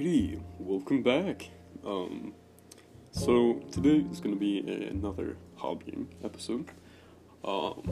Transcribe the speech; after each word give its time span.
Alrighty, 0.00 0.40
welcome 0.58 1.02
back. 1.02 1.50
Um, 1.84 2.32
so 3.10 3.60
today 3.70 4.02
is 4.10 4.18
to 4.34 4.40
be 4.40 4.60
another 4.88 5.36
hobbying 5.58 6.06
episode. 6.24 6.70
Um, 7.44 7.82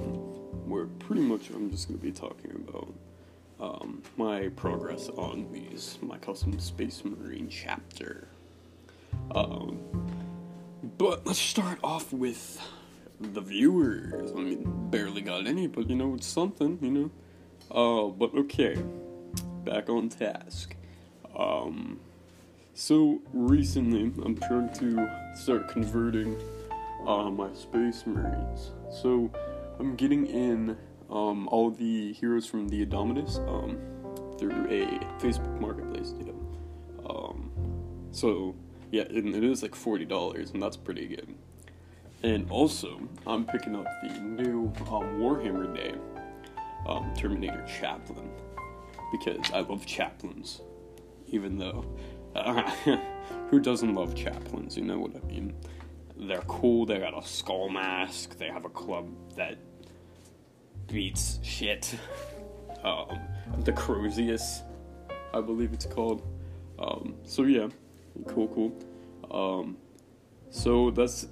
where 0.67 0.87
pretty 0.87 1.21
much 1.21 1.51
I'm 1.51 1.71
just 1.71 1.89
to 2.01 2.07
be 2.07 2.11
talking 2.11 2.65
about 2.67 2.95
um, 3.61 4.03
my 4.17 4.49
progress 4.57 5.11
on 5.11 5.53
these 5.53 5.99
my 6.01 6.17
custom 6.17 6.59
Space 6.59 7.05
Marine 7.05 7.51
chapter. 7.51 8.29
Um, 9.35 9.79
but 10.97 11.27
let's 11.27 11.39
start 11.39 11.79
off 11.85 12.11
with 12.11 12.59
the 13.21 13.43
viewers. 13.43 14.33
I 14.33 14.41
mean, 14.41 14.89
barely 14.89 15.21
got 15.21 15.47
any, 15.47 15.67
but 15.67 15.91
you 15.91 15.97
know 15.97 16.15
it's 16.15 16.27
something, 16.27 16.79
you 16.81 16.91
know. 16.91 17.11
Uh, 17.71 18.09
but 18.09 18.35
okay, 18.35 18.83
back 19.63 19.91
on 19.91 20.09
task. 20.09 20.75
Um, 21.37 22.01
so 22.79 23.21
recently, 23.33 24.03
I'm 24.25 24.37
trying 24.37 24.73
to 24.75 25.35
start 25.35 25.67
converting 25.67 26.37
uh, 27.05 27.29
my 27.29 27.53
Space 27.53 28.05
Marines. 28.07 28.71
So 29.03 29.33
I'm 29.81 29.97
getting 29.97 30.29
in 30.29 30.77
um, 31.11 31.49
all 31.49 31.71
the 31.73 32.13
heroes 32.13 32.47
from 32.47 32.69
the 32.69 32.87
Indominus 32.87 33.41
um, 33.49 33.81
through 34.39 34.67
a 34.67 34.87
Facebook 35.21 35.61
Marketplace 35.61 36.11
deal. 36.11 36.39
Um, 37.11 37.51
so 38.13 38.55
yeah, 38.93 39.03
it, 39.11 39.27
it 39.27 39.43
is 39.43 39.61
like 39.65 39.75
forty 39.75 40.05
dollars, 40.05 40.53
and 40.53 40.63
that's 40.63 40.77
pretty 40.77 41.09
good. 41.09 41.35
And 42.23 42.49
also, 42.49 43.01
I'm 43.27 43.45
picking 43.45 43.75
up 43.75 43.89
the 44.05 44.21
new 44.21 44.73
um, 44.83 45.19
Warhammer 45.19 45.75
Day 45.75 45.95
um, 46.87 47.13
Terminator 47.17 47.67
Chaplain 47.67 48.31
because 49.11 49.51
I 49.53 49.63
love 49.63 49.85
chaplains 49.85 50.61
even 51.31 51.59
though 51.59 51.85
who 53.51 53.61
doesn't 53.61 53.95
love 53.95 54.15
chaplains? 54.15 54.77
You 54.77 54.85
know 54.85 54.99
what 54.99 55.13
I 55.17 55.27
mean? 55.27 55.55
They're 56.17 56.43
cool. 56.43 56.87
They 56.87 56.99
got 56.99 57.17
a 57.17 57.27
skull 57.27 57.69
mask. 57.69 58.37
They 58.39 58.49
have 58.49 58.65
a 58.65 58.71
club 58.71 59.09
that 59.37 59.59
beats 60.87 61.39
shit. 61.43 61.95
Um, 62.85 63.19
the 63.65 63.73
Crozius, 63.73 64.63
I 65.35 65.41
believe 65.41 65.73
it's 65.73 65.85
called. 65.85 66.23
Um, 66.79 67.17
so 67.25 67.43
yeah, 67.43 67.67
cool, 68.29 68.47
cool. 68.49 68.73
Um, 69.33 69.77
so 70.51 70.93
that's 70.93 71.27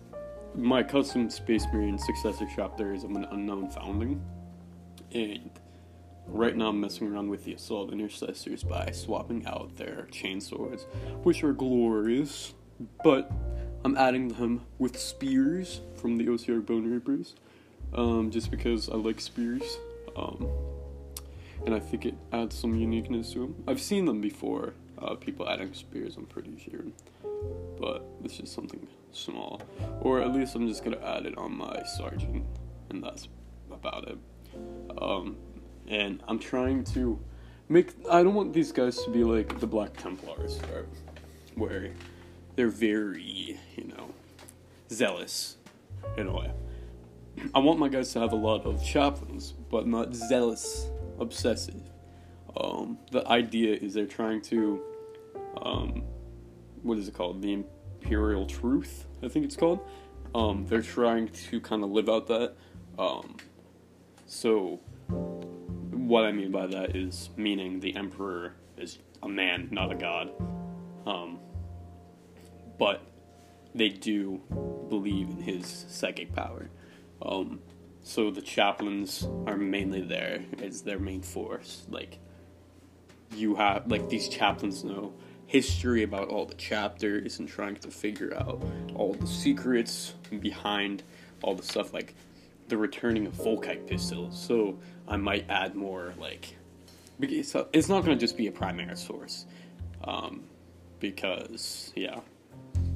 my 0.56 0.82
custom 0.82 1.30
Space 1.30 1.64
Marine 1.72 1.98
successor 1.98 2.46
chapter 2.54 2.92
is 2.92 3.04
of 3.04 3.10
an 3.12 3.26
unknown 3.30 3.70
founding, 3.70 4.20
and 5.14 5.50
Right 6.28 6.56
now, 6.56 6.68
I'm 6.68 6.80
messing 6.80 7.12
around 7.12 7.30
with 7.30 7.44
the 7.44 7.54
Assault 7.54 7.92
Intercessors 7.92 8.62
by 8.62 8.90
swapping 8.90 9.46
out 9.46 9.76
their 9.76 10.08
chainswords, 10.10 10.84
which 11.22 11.42
are 11.44 11.52
glorious, 11.52 12.52
but 13.02 13.30
I'm 13.84 13.96
adding 13.96 14.28
them 14.28 14.66
with 14.78 14.98
spears 14.98 15.80
from 15.94 16.16
the 16.16 16.26
Ossiarch 16.26 16.66
Bonereapers, 16.66 17.36
um, 17.94 18.30
just 18.30 18.50
because 18.50 18.88
I 18.88 18.96
like 18.96 19.20
spears, 19.20 19.78
um, 20.16 20.48
and 21.64 21.74
I 21.74 21.78
think 21.78 22.04
it 22.04 22.14
adds 22.32 22.56
some 22.58 22.74
uniqueness 22.74 23.32
to 23.32 23.40
them. 23.40 23.64
I've 23.66 23.80
seen 23.80 24.04
them 24.04 24.20
before, 24.20 24.74
uh, 24.98 25.14
people 25.14 25.48
adding 25.48 25.72
spears, 25.74 26.16
I'm 26.16 26.26
pretty 26.26 26.58
sure, 26.58 26.84
but 27.80 28.04
this 28.22 28.40
is 28.40 28.50
something 28.50 28.86
small, 29.12 29.62
or 30.00 30.20
at 30.20 30.34
least 30.34 30.54
I'm 30.56 30.66
just 30.66 30.84
gonna 30.84 31.00
add 31.02 31.24
it 31.24 31.38
on 31.38 31.56
my 31.56 31.82
Sergeant, 31.96 32.44
and 32.90 33.02
that's 33.02 33.28
about 33.70 34.08
it. 34.08 34.18
Um, 35.00 35.36
and 35.88 36.22
I'm 36.28 36.38
trying 36.38 36.84
to 36.84 37.18
make. 37.68 37.94
I 38.10 38.22
don't 38.22 38.34
want 38.34 38.52
these 38.52 38.72
guys 38.72 39.02
to 39.04 39.10
be 39.10 39.24
like 39.24 39.60
the 39.60 39.66
Black 39.66 39.96
Templars, 39.96 40.60
right? 40.74 40.84
where 41.56 41.90
they're 42.54 42.68
very, 42.68 43.58
you 43.76 43.84
know, 43.84 44.10
zealous 44.90 45.56
in 46.16 46.28
a 46.28 46.32
way. 46.32 46.52
I 47.54 47.58
want 47.58 47.78
my 47.78 47.88
guys 47.88 48.12
to 48.12 48.20
have 48.20 48.32
a 48.32 48.36
lot 48.36 48.64
of 48.64 48.82
chaplains, 48.82 49.52
but 49.70 49.86
not 49.86 50.14
zealous, 50.14 50.88
obsessive. 51.18 51.82
Um, 52.58 52.98
the 53.10 53.26
idea 53.28 53.74
is 53.74 53.92
they're 53.94 54.06
trying 54.06 54.40
to, 54.42 54.82
um, 55.60 56.02
what 56.82 56.96
is 56.98 57.08
it 57.08 57.14
called? 57.14 57.42
The 57.42 57.52
Imperial 57.52 58.46
Truth, 58.46 59.06
I 59.22 59.28
think 59.28 59.44
it's 59.44 59.56
called. 59.56 59.80
Um, 60.34 60.66
they're 60.66 60.82
trying 60.82 61.28
to 61.28 61.60
kind 61.60 61.84
of 61.84 61.90
live 61.90 62.08
out 62.08 62.26
that. 62.28 62.54
Um, 62.98 63.36
so 64.26 64.80
what 65.90 66.24
I 66.24 66.32
mean 66.32 66.50
by 66.50 66.66
that 66.66 66.96
is 66.96 67.30
meaning 67.36 67.80
the 67.80 67.96
emperor 67.96 68.54
is 68.76 68.98
a 69.22 69.28
man, 69.28 69.68
not 69.70 69.92
a 69.92 69.94
god. 69.94 70.30
Um, 71.06 71.38
but 72.78 73.02
they 73.74 73.88
do 73.88 74.40
believe 74.88 75.28
in 75.28 75.40
his 75.40 75.86
psychic 75.88 76.34
power. 76.34 76.70
Um, 77.22 77.60
so 78.02 78.30
the 78.30 78.42
chaplains 78.42 79.26
are 79.46 79.56
mainly 79.56 80.00
there 80.00 80.44
as 80.62 80.82
their 80.82 80.98
main 80.98 81.22
force. 81.22 81.86
Like 81.88 82.18
you 83.34 83.56
have, 83.56 83.90
like 83.90 84.08
these 84.08 84.28
chaplains 84.28 84.84
know 84.84 85.12
history 85.46 86.02
about 86.02 86.28
all 86.28 86.44
the 86.44 86.54
chapters 86.54 87.38
and 87.38 87.48
trying 87.48 87.76
to 87.76 87.90
figure 87.90 88.34
out 88.36 88.62
all 88.94 89.14
the 89.14 89.26
secrets 89.26 90.14
behind 90.40 91.02
all 91.42 91.54
the 91.54 91.62
stuff. 91.62 91.92
Like 91.92 92.14
the 92.68 92.76
returning 92.76 93.26
of 93.26 93.34
Volkite 93.34 93.86
pistols. 93.86 94.40
So 94.40 94.78
I 95.08 95.16
might 95.16 95.46
add 95.48 95.74
more 95.74 96.14
like 96.18 96.56
so 97.42 97.68
it's 97.72 97.88
not 97.88 98.04
going 98.04 98.16
to 98.16 98.20
just 98.20 98.36
be 98.36 98.46
a 98.46 98.52
primary 98.52 98.96
source 98.96 99.46
um, 100.04 100.44
because 101.00 101.92
yeah. 101.96 102.20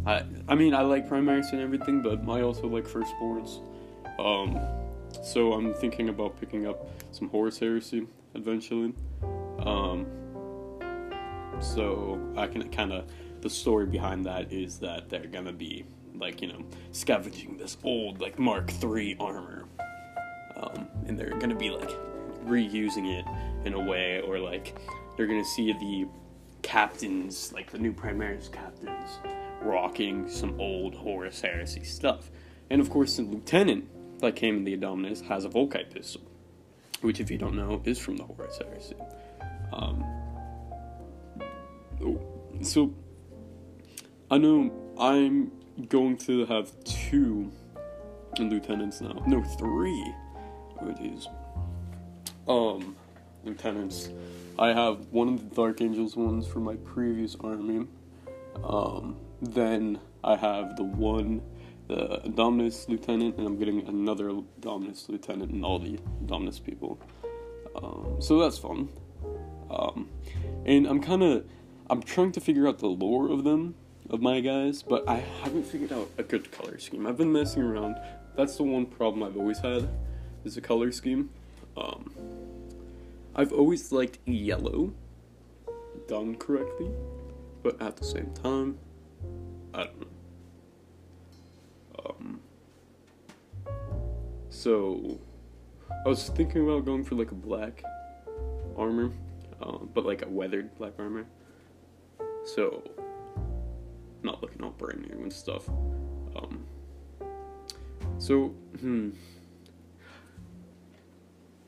I 0.07 0.25
I 0.49 0.55
mean 0.55 0.75
I 0.75 0.83
like 0.83 1.09
primaries 1.09 1.51
and 1.53 1.61
everything 1.61 2.03
but 2.03 2.29
I 2.29 2.43
also 2.43 2.67
like 2.67 2.85
firstborns 2.85 3.61
um, 4.19 4.61
so 5.23 5.53
I'm 5.53 5.75
thinking 5.75 6.09
about 6.09 6.39
picking 6.39 6.67
up 6.67 6.87
some 7.13 7.29
Horus 7.29 7.59
Heresy 7.59 8.07
eventually. 8.35 8.93
Um, 9.61 10.07
so 11.61 12.21
I 12.37 12.47
can 12.47 12.69
kind 12.71 12.93
of 12.93 13.05
the 13.41 13.51
story 13.51 13.87
behind 13.87 14.27
that 14.27 14.53
is 14.53 14.79
that 14.81 15.09
they're 15.09 15.27
gonna 15.27 15.53
be 15.53 15.85
like 16.15 16.43
you 16.43 16.49
know 16.49 16.63
scavenging 16.93 17.57
this 17.57 17.77
old 17.85 18.21
like 18.21 18.39
Mark 18.39 18.73
III 18.83 19.17
armor, 19.19 19.65
um, 20.61 20.89
and 21.07 21.19
they're 21.19 21.39
gonna 21.39 21.55
be 21.55 21.71
like 21.71 21.91
reusing 22.47 23.19
it 23.19 23.25
in 23.67 23.75
a 23.75 23.81
way, 23.81 24.21
or 24.21 24.39
like 24.39 24.79
they're 25.17 25.27
gonna 25.27 25.45
see 25.45 25.73
the 25.73 26.09
captains, 26.63 27.53
like 27.53 27.71
the 27.71 27.79
new 27.79 27.93
Primaris 27.93 28.51
captains, 28.53 29.19
rocking 29.63 30.29
some 30.29 30.61
old 30.61 30.95
Horus 30.95 31.41
Heresy 31.41 31.85
stuff, 31.85 32.31
and 32.71 32.81
of 32.81 32.91
course 32.91 33.17
the 33.17 33.23
lieutenant 33.23 33.89
that 34.21 34.37
came 34.37 34.57
in 34.59 34.65
the 34.65 34.77
Indominus 34.77 35.27
has 35.27 35.45
a 35.45 35.49
Volkite 35.49 35.93
pistol, 35.93 36.23
which 37.01 37.21
if 37.21 37.31
you 37.31 37.39
don't 37.39 37.57
know 37.57 37.81
is 37.85 37.99
from 37.99 38.17
the 38.17 38.25
Horus 38.25 38.59
Heresy. 38.59 38.97
Um, 39.73 40.05
oh, 42.03 42.21
so 42.63 42.93
I 44.31 44.39
know 44.39 44.73
I'm 44.99 45.51
going 45.89 46.17
to 46.19 46.45
have 46.47 46.73
two 46.85 47.51
lieutenants 48.39 49.01
now. 49.01 49.23
No, 49.27 49.43
three. 49.43 50.15
Oh, 50.83 50.93
geez. 50.93 51.29
Um, 52.49 52.97
lieutenants. 53.45 54.09
I 54.59 54.73
have 54.73 55.07
one 55.11 55.29
of 55.29 55.49
the 55.49 55.55
Dark 55.55 55.81
Angels 55.81 56.17
ones 56.17 56.47
from 56.47 56.65
my 56.65 56.77
previous 56.77 57.37
army. 57.41 57.87
Um, 58.65 59.17
then 59.41 60.01
I 60.25 60.37
have 60.37 60.77
the 60.77 60.85
one, 60.85 61.43
the 61.89 62.33
Dominus 62.35 62.89
lieutenant, 62.89 63.37
and 63.37 63.47
I'm 63.47 63.59
getting 63.59 63.87
another 63.87 64.33
Dominus 64.61 65.09
lieutenant 65.09 65.53
and 65.53 65.65
all 65.65 65.79
the 65.79 65.99
Dominus 66.27 66.59
people. 66.59 66.99
Um, 67.75 68.17
so 68.19 68.39
that's 68.39 68.59
fun. 68.59 68.89
Um, 69.71 70.09
and 70.67 70.87
I'm 70.87 71.01
kind 71.01 71.23
of, 71.23 71.47
I'm 71.89 72.03
trying 72.03 72.33
to 72.33 72.41
figure 72.41 72.67
out 72.67 72.79
the 72.79 72.89
lore 72.89 73.31
of 73.31 73.45
them 73.45 73.75
of 74.09 74.21
my 74.21 74.41
guys, 74.41 74.83
but 74.83 75.09
I 75.09 75.23
haven't 75.43 75.65
figured 75.65 75.93
out 75.93 76.11
a 76.19 76.23
good 76.23 76.51
color 76.51 76.79
scheme. 76.79 77.07
I've 77.07 77.17
been 77.17 77.33
messing 77.33 77.63
around. 77.63 77.97
That's 78.37 78.57
the 78.57 78.65
one 78.65 78.87
problem 78.87 79.23
I've 79.23 79.37
always 79.37 79.59
had 79.59 79.89
is 80.45 80.57
a 80.57 80.61
color 80.61 80.93
scheme. 80.93 81.31
Um, 81.77 82.13
I've 83.35 83.53
always 83.53 83.93
liked 83.93 84.19
yellow 84.27 84.93
done 86.09 86.35
correctly, 86.37 86.91
but 87.63 87.81
at 87.81 87.97
the 87.97 88.05
same 88.05 88.33
time, 88.35 88.79
I 89.73 89.85
don't 89.85 90.01
know. 90.01 90.07
Um, 92.05 92.41
so 94.49 95.19
I 96.05 96.09
was 96.09 96.29
thinking 96.29 96.65
about 96.65 96.85
going 96.85 97.05
for 97.05 97.15
like 97.15 97.31
a 97.31 97.37
black 97.37 97.83
armor, 98.77 99.13
um, 99.63 99.91
but 99.95 100.05
like 100.05 100.23
a 100.23 100.29
weathered 100.29 100.75
black 100.77 100.95
armor. 100.99 101.27
So 102.45 102.83
not 104.23 104.43
looking 104.43 104.63
all 104.63 104.71
brand 104.71 105.09
new 105.09 105.23
and 105.23 105.33
stuff. 105.33 105.69
Um, 106.37 106.65
so, 108.19 108.49
hmm. 108.81 109.11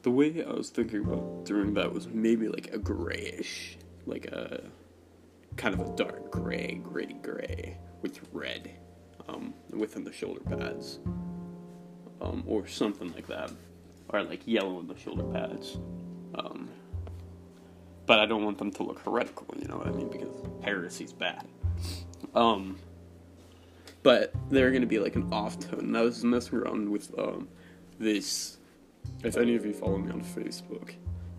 The 0.02 0.10
way 0.10 0.44
I 0.44 0.52
was 0.52 0.70
thinking 0.70 1.04
about 1.04 1.44
doing 1.44 1.74
that 1.74 1.92
was 1.92 2.08
maybe 2.08 2.48
like 2.48 2.72
a 2.72 2.78
grayish, 2.78 3.78
like 4.06 4.26
a 4.26 4.64
kind 5.56 5.74
of 5.74 5.80
a 5.80 5.96
dark 5.96 6.30
gray, 6.30 6.80
gritty 6.82 7.14
gray 7.14 7.76
with 8.00 8.20
red 8.32 8.72
um, 9.28 9.54
within 9.70 10.02
the 10.02 10.12
shoulder 10.12 10.40
pads, 10.40 10.98
um, 12.20 12.42
or 12.46 12.66
something 12.66 13.12
like 13.12 13.28
that, 13.28 13.52
or 14.08 14.22
like 14.24 14.40
yellow 14.46 14.80
in 14.80 14.88
the 14.88 14.98
shoulder 14.98 15.24
pads. 15.24 15.78
Um, 16.34 16.68
but 18.06 18.18
I 18.18 18.26
don't 18.26 18.44
want 18.44 18.58
them 18.58 18.72
to 18.72 18.82
look 18.82 18.98
heretical, 19.00 19.46
you 19.56 19.68
know 19.68 19.76
what 19.76 19.86
I 19.86 19.92
mean? 19.92 20.08
Because 20.08 20.34
heresy's 20.64 21.12
bad. 21.12 21.46
Um, 22.34 22.76
but 24.02 24.34
they're 24.50 24.72
gonna 24.72 24.86
be 24.86 24.98
like 24.98 25.14
an 25.14 25.32
off 25.32 25.58
tone. 25.60 25.94
I 25.94 26.02
was 26.02 26.24
messing 26.24 26.58
around 26.58 26.90
with 26.90 27.16
um, 27.18 27.48
this. 27.98 28.58
If 29.24 29.36
any 29.36 29.54
of 29.54 29.64
you 29.64 29.72
follow 29.72 29.98
me 29.98 30.10
on 30.10 30.22
Facebook, 30.22 30.94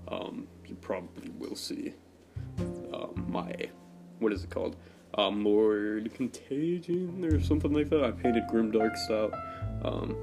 um, 0.07 0.47
you 0.65 0.75
probably 0.75 1.30
will 1.38 1.56
see 1.56 1.94
um, 2.94 3.25
my 3.27 3.53
what 4.19 4.31
is 4.31 4.44
it 4.44 4.50
called? 4.50 4.77
Um, 5.15 5.44
Lord 5.44 6.13
Contagion 6.13 7.25
or 7.25 7.41
something 7.41 7.74
like 7.74 7.89
that. 7.89 8.03
I 8.03 8.12
painted 8.12 8.44
Grimdark 8.50 8.95
style, 8.97 9.31
um, 9.83 10.15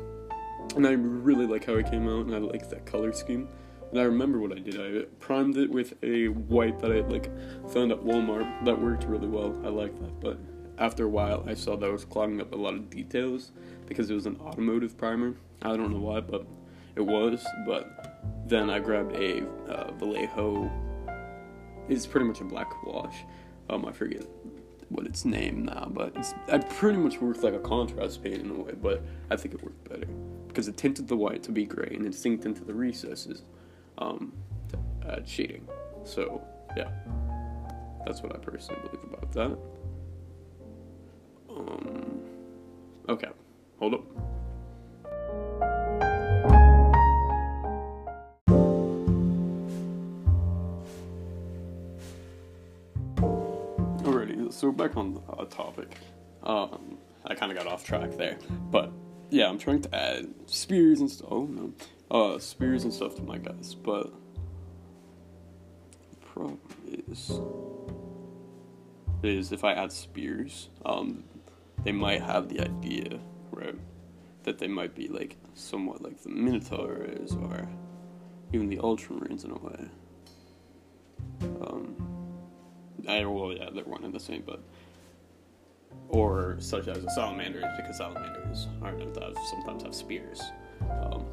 and 0.75 0.87
I 0.87 0.93
really 0.93 1.47
like 1.47 1.67
how 1.67 1.75
it 1.75 1.91
came 1.91 2.09
out, 2.09 2.27
and 2.27 2.35
I 2.35 2.39
like 2.39 2.69
that 2.71 2.87
color 2.87 3.13
scheme. 3.13 3.49
And 3.91 4.01
I 4.01 4.05
remember 4.05 4.39
what 4.39 4.53
I 4.53 4.61
did. 4.61 4.81
I 4.81 5.05
primed 5.19 5.57
it 5.57 5.69
with 5.69 5.95
a 6.03 6.29
white 6.29 6.79
that 6.81 6.93
I 6.93 7.01
like 7.01 7.29
found 7.71 7.93
at 7.93 7.99
Walmart. 7.99 8.65
That 8.65 8.81
worked 8.81 9.05
really 9.05 9.27
well. 9.27 9.55
I 9.65 9.69
like 9.69 9.99
that. 10.01 10.21
But 10.21 10.39
after 10.79 11.05
a 11.05 11.09
while, 11.09 11.45
I 11.47 11.55
saw 11.55 11.77
that 11.77 11.87
I 11.87 11.93
was 11.93 12.05
clogging 12.05 12.41
up 12.41 12.53
a 12.53 12.57
lot 12.57 12.75
of 12.75 12.89
details 12.89 13.53
because 13.87 14.09
it 14.09 14.15
was 14.15 14.27
an 14.27 14.39
automotive 14.41 14.97
primer. 14.97 15.35
I 15.63 15.77
don't 15.77 15.91
know 15.91 15.99
why, 15.99 16.21
but 16.21 16.47
it 17.01 17.07
was. 17.07 17.45
But 17.67 18.47
then 18.47 18.71
I 18.71 18.79
grabbed 18.79 19.15
a 19.17 19.43
uh, 19.69 19.93
Vallejo. 19.93 20.71
It's 21.89 22.07
pretty 22.07 22.27
much 22.27 22.41
a 22.41 22.45
black 22.45 22.71
wash. 22.85 23.25
Um, 23.69 23.85
I 23.87 23.93
forget 23.93 24.25
what 24.91 25.07
it's 25.07 25.25
named 25.25 25.67
now, 25.67 25.89
but 25.91 26.13
it's 26.17 26.35
I 26.49 26.59
pretty 26.59 26.99
much 26.99 27.21
worked 27.21 27.43
like 27.43 27.55
a 27.55 27.61
contrast 27.61 28.23
paint 28.23 28.43
in 28.43 28.51
a 28.51 28.55
way, 28.55 28.73
but 28.81 29.03
I 29.31 29.37
think 29.37 29.55
it 29.55 29.63
worked 29.63 29.89
better 29.89 30.07
because 30.49 30.67
it 30.67 30.77
tinted 30.77 31.07
the 31.07 31.17
white 31.17 31.43
to 31.45 31.53
be 31.53 31.65
gray 31.65 31.93
and 31.95 32.05
it 32.05 32.13
synced 32.13 32.45
into 32.45 32.65
the 32.65 32.75
recesses 32.75 33.43
um, 33.99 34.33
add 35.09 35.29
shading. 35.29 35.67
So 36.05 36.43
yeah, 36.77 36.91
that's 38.05 38.21
what 38.23 38.35
I 38.35 38.39
personally 38.39 38.81
believe 38.83 39.05
about 39.05 39.33
that. 39.33 39.59
Um, 41.51 42.21
okay, 43.09 43.29
hold 43.79 43.95
up. 43.95 44.40
So 54.61 54.71
back 54.71 54.95
on 54.99 55.23
a 55.39 55.47
topic. 55.47 55.97
Um, 56.43 56.99
I 57.25 57.35
kind 57.35 57.51
of 57.51 57.57
got 57.57 57.67
off 57.67 57.83
track 57.83 58.11
there, 58.19 58.37
but 58.71 58.93
yeah, 59.31 59.49
I'm 59.49 59.57
trying 59.57 59.81
to 59.83 59.95
add 59.95 60.29
spears 60.45 61.01
and 61.01 61.11
stuff. 61.11 61.29
Oh 61.31 61.47
no, 61.47 61.73
uh, 62.11 62.39
spears 62.39 62.85
and 62.85 62.93
stuff 62.93 63.15
to 63.17 63.23
my 63.23 63.39
guys, 63.39 63.75
but 63.75 64.13
the 66.11 66.27
problem 66.27 66.61
is, 67.09 67.41
is 69.23 69.51
if 69.51 69.65
I 69.65 69.73
add 69.73 69.93
spears, 69.93 70.69
um, 70.85 71.25
they 71.83 71.93
might 71.93 72.21
have 72.21 72.51
the 72.51 72.61
idea, 72.61 73.19
right, 73.53 73.77
that 74.43 74.59
they 74.59 74.69
might 74.69 74.95
be 74.95 75.09
like 75.09 75.39
somewhat 75.55 76.03
like 76.03 76.23
the 76.23 76.29
Minotaurs 76.29 77.33
or 77.33 77.67
even 78.53 78.69
the 78.69 78.77
Ultramarines 78.77 79.47
in 79.47 79.53
a 79.53 79.59
way. 79.59 79.89
Um, 81.63 81.80
I, 83.09 83.25
well, 83.25 83.53
yeah, 83.53 83.71
they're 83.73 83.85
one 83.85 84.05
and 84.05 84.13
the 84.13 84.21
same, 84.21 84.43
but 84.47 84.63
or 86.09 86.57
such 86.59 86.89
as 86.89 87.03
the 87.03 87.11
salamanders, 87.11 87.65
because 87.77 87.97
salamanders 87.97 88.69
are 88.83 88.93
known 88.93 89.13
to 89.13 89.21
have, 89.21 89.37
sometimes 89.51 89.83
have 89.83 89.95
spears. 89.95 90.41
Um, 91.03 91.25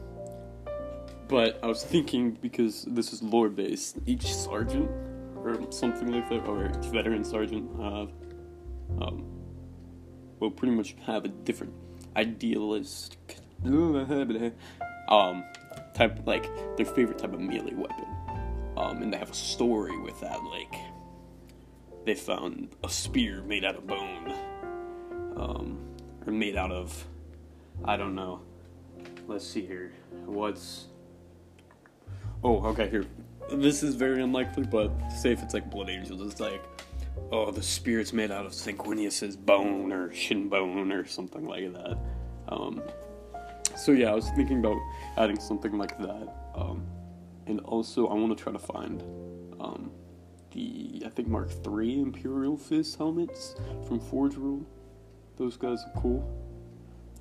but 1.28 1.60
I 1.64 1.68
was 1.68 1.84
thinking 1.84 2.38
because 2.42 2.86
this 2.86 3.14
is 3.14 3.22
lore 3.22 3.50
based, 3.50 3.98
each 4.06 4.34
sergeant 4.34 4.90
or 5.36 5.60
something 5.72 6.12
like 6.12 6.30
that, 6.30 6.46
or 6.48 6.70
veteran 6.92 7.24
sergeant 7.24 7.70
have, 7.82 8.12
um, 9.02 9.26
will 10.40 10.52
pretty 10.52 10.76
much 10.76 10.96
have 11.06 11.26
a 11.26 11.30
different 11.30 11.74
idealist, 12.16 13.18
um, 15.10 15.44
type 15.94 16.20
like 16.26 16.50
their 16.78 16.86
favorite 16.86 17.18
type 17.18 17.34
of 17.34 17.40
melee 17.40 17.74
weapon, 17.74 18.06
um, 18.78 19.02
and 19.02 19.12
they 19.12 19.18
have 19.18 19.32
a 19.32 19.36
story 19.36 19.98
with 20.00 20.20
that, 20.22 20.44
like 20.44 20.74
they 22.08 22.16
found 22.16 22.70
a 22.84 22.90
spear 22.90 23.42
made 23.44 23.66
out 23.66 23.76
of 23.76 23.86
bone, 23.86 24.34
um, 25.36 25.78
or 26.26 26.32
made 26.32 26.56
out 26.56 26.72
of, 26.72 27.06
I 27.84 27.98
don't 27.98 28.16
know. 28.16 28.42
Let's 29.28 29.46
see 29.46 29.66
here. 29.66 29.92
What's 30.26 30.86
Oh, 32.44 32.64
okay, 32.68 32.88
here. 32.90 33.06
This 33.52 33.84
is 33.84 33.96
very 33.96 34.22
unlikely, 34.22 34.64
but 34.64 34.90
say 35.10 35.32
if 35.32 35.42
it's 35.42 35.54
like 35.54 35.70
Blood 35.70 35.90
Angels, 35.90 36.22
it's 36.22 36.40
like, 36.40 36.64
oh, 37.32 37.52
the 37.52 37.64
spirit's 37.64 38.14
made 38.14 38.32
out 38.32 38.46
of 38.46 38.52
Sanguinius's 38.54 39.36
bone 39.36 39.92
or 39.92 40.14
shin 40.14 40.48
bone 40.48 40.92
or 40.92 41.06
something 41.06 41.46
like 41.46 41.74
that. 41.74 41.98
Um, 42.50 42.82
so 43.76 43.92
yeah, 43.92 44.12
I 44.12 44.14
was 44.14 44.30
thinking 44.30 44.60
about 44.60 44.78
adding 45.18 45.40
something 45.40 45.78
like 45.78 45.98
that. 45.98 46.34
Um, 46.56 46.86
and 47.48 47.60
also, 47.62 48.08
I 48.08 48.14
want 48.14 48.38
to 48.38 48.42
try 48.42 48.54
to 48.54 48.60
find 48.60 49.02
um, 49.60 49.92
the 50.52 51.04
I 51.06 51.10
think 51.10 51.28
Mark 51.28 51.50
III 51.66 52.02
Imperial 52.02 52.58
Fist 52.58 52.98
helmets 52.98 53.56
from 53.88 54.00
Forge 54.00 54.38
World. 54.38 54.66
Those 55.38 55.58
guys 55.58 55.84
are 55.84 56.02
cool. 56.02 56.28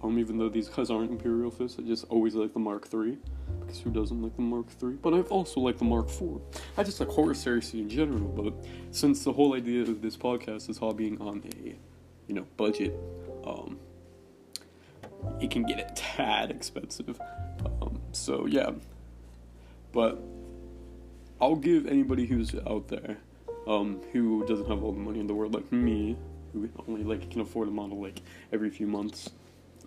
Um, 0.02 0.19
even 0.19 0.38
though 0.38 0.49
these 0.49 0.69
guys 0.69 0.90
aren't 0.90 1.11
Imperial 1.11 1.50
Fists, 1.50 1.78
I 1.78 1.82
just 1.82 2.05
always 2.05 2.34
like 2.34 2.52
the 2.52 2.58
Mark 2.58 2.87
III 2.93 3.17
because 3.61 3.81
who 3.81 3.90
doesn't 3.90 4.23
like 4.23 4.37
the 4.37 4.43
Mark 4.43 4.67
III? 4.82 4.90
But 5.02 5.14
I've 5.14 5.32
also 5.32 5.61
liked 5.61 5.78
the 5.78 5.84
Mark 5.84 6.08
IV. 6.08 6.40
I 6.76 6.82
just 6.82 7.00
like 7.00 7.08
Horus 7.08 7.43
Heresy 7.43 7.81
in 7.81 7.88
general, 7.88 8.28
but 8.28 8.55
since 8.90 9.25
the 9.25 9.32
whole 9.32 9.55
idea 9.55 9.82
of 9.82 10.02
this 10.02 10.17
podcast 10.17 10.69
is 10.69 10.78
hobbying 10.78 11.20
on 11.20 11.43
a, 11.64 11.75
you 12.28 12.34
know, 12.34 12.46
budget, 12.56 12.94
um, 13.44 13.78
it 15.40 15.50
can 15.50 15.64
get 15.64 15.78
a 15.78 15.93
tad 15.94 16.50
expensive. 16.50 17.20
Um, 17.64 18.00
so 18.12 18.46
yeah, 18.46 18.70
but 19.93 20.23
I'll 21.40 21.56
give 21.56 21.87
anybody 21.87 22.26
who's 22.26 22.54
out 22.66 22.88
there, 22.88 23.18
um, 23.66 24.00
who 24.12 24.46
doesn't 24.46 24.68
have 24.68 24.82
all 24.82 24.92
the 24.92 25.00
money 25.00 25.20
in 25.20 25.26
the 25.26 25.34
world 25.34 25.54
like 25.54 25.70
me, 25.70 26.16
who 26.52 26.68
only 26.88 27.04
like 27.04 27.30
can 27.30 27.40
afford 27.40 27.68
a 27.68 27.70
model 27.70 28.00
like 28.00 28.22
every 28.52 28.70
few 28.70 28.87
months, 28.87 29.30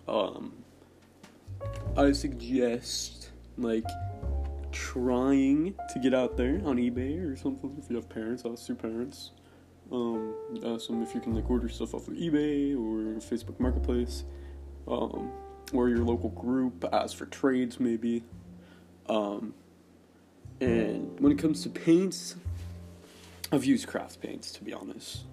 um, 0.06 0.52
I 1.96 2.12
suggest 2.12 3.30
like 3.58 3.86
trying 4.72 5.74
to 5.92 5.98
get 5.98 6.14
out 6.14 6.36
there 6.36 6.60
on 6.64 6.76
eBay 6.76 7.30
or 7.30 7.36
something. 7.36 7.76
If 7.82 7.90
you 7.90 7.96
have 7.96 8.08
parents, 8.08 8.44
ask 8.46 8.68
your 8.68 8.76
parents. 8.76 9.32
Um, 9.92 10.34
ask 10.64 10.86
them 10.86 11.02
if 11.02 11.14
you 11.14 11.20
can 11.20 11.34
like 11.34 11.50
order 11.50 11.68
stuff 11.68 11.94
off 11.94 12.06
of 12.06 12.14
eBay 12.14 12.74
or 12.74 13.18
Facebook 13.20 13.58
Marketplace, 13.58 14.24
um, 14.86 15.32
or 15.72 15.88
your 15.88 15.98
local 15.98 16.30
group. 16.30 16.84
Ask 16.92 17.16
for 17.16 17.26
trades 17.26 17.80
maybe. 17.80 18.22
Um, 19.08 19.54
and 20.60 21.18
when 21.20 21.32
it 21.32 21.38
comes 21.38 21.62
to 21.62 21.68
paints, 21.68 22.36
I've 23.52 23.64
used 23.64 23.86
craft 23.86 24.20
paints 24.20 24.52
to 24.52 24.64
be 24.64 24.72
honest. 24.72 25.24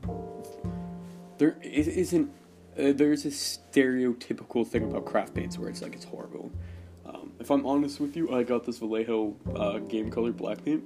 There 1.37 1.57
isn't. 1.61 2.31
Uh, 2.77 2.93
there's 2.93 3.25
a 3.25 3.29
stereotypical 3.29 4.65
thing 4.65 4.83
about 4.83 5.05
craft 5.05 5.33
paints 5.33 5.57
where 5.57 5.69
it's 5.69 5.81
like 5.81 5.95
it's 5.95 6.05
horrible 6.05 6.51
if 7.39 7.51
I'm 7.51 7.65
honest 7.65 7.99
with 7.99 8.15
you, 8.15 8.33
I 8.33 8.43
got 8.43 8.65
this 8.65 8.79
Vallejo 8.79 9.35
uh, 9.55 9.79
game 9.79 10.09
color 10.09 10.31
black 10.31 10.63
paint, 10.63 10.83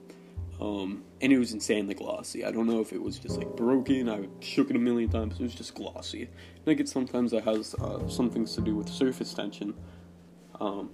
um, 0.59 1.03
and 1.21 1.31
it 1.31 1.39
was 1.39 1.53
insanely 1.53 1.93
glossy. 1.93 2.45
I 2.45 2.51
don't 2.51 2.67
know 2.67 2.81
if 2.81 2.93
it 2.93 3.01
was 3.01 3.17
just 3.19 3.37
like 3.37 3.55
broken. 3.55 4.09
I 4.09 4.27
shook 4.41 4.69
it 4.69 4.75
a 4.75 4.79
million 4.79 5.09
times. 5.09 5.39
It 5.39 5.43
was 5.43 5.55
just 5.55 5.73
glossy. 5.73 6.23
And 6.23 6.67
I 6.67 6.73
get 6.73 6.89
sometimes 6.89 7.31
that 7.31 7.43
has 7.45 7.73
uh, 7.75 8.07
some 8.07 8.29
things 8.29 8.53
to 8.55 8.61
do 8.61 8.75
with 8.75 8.89
surface 8.89 9.33
tension, 9.33 9.73
um, 10.59 10.91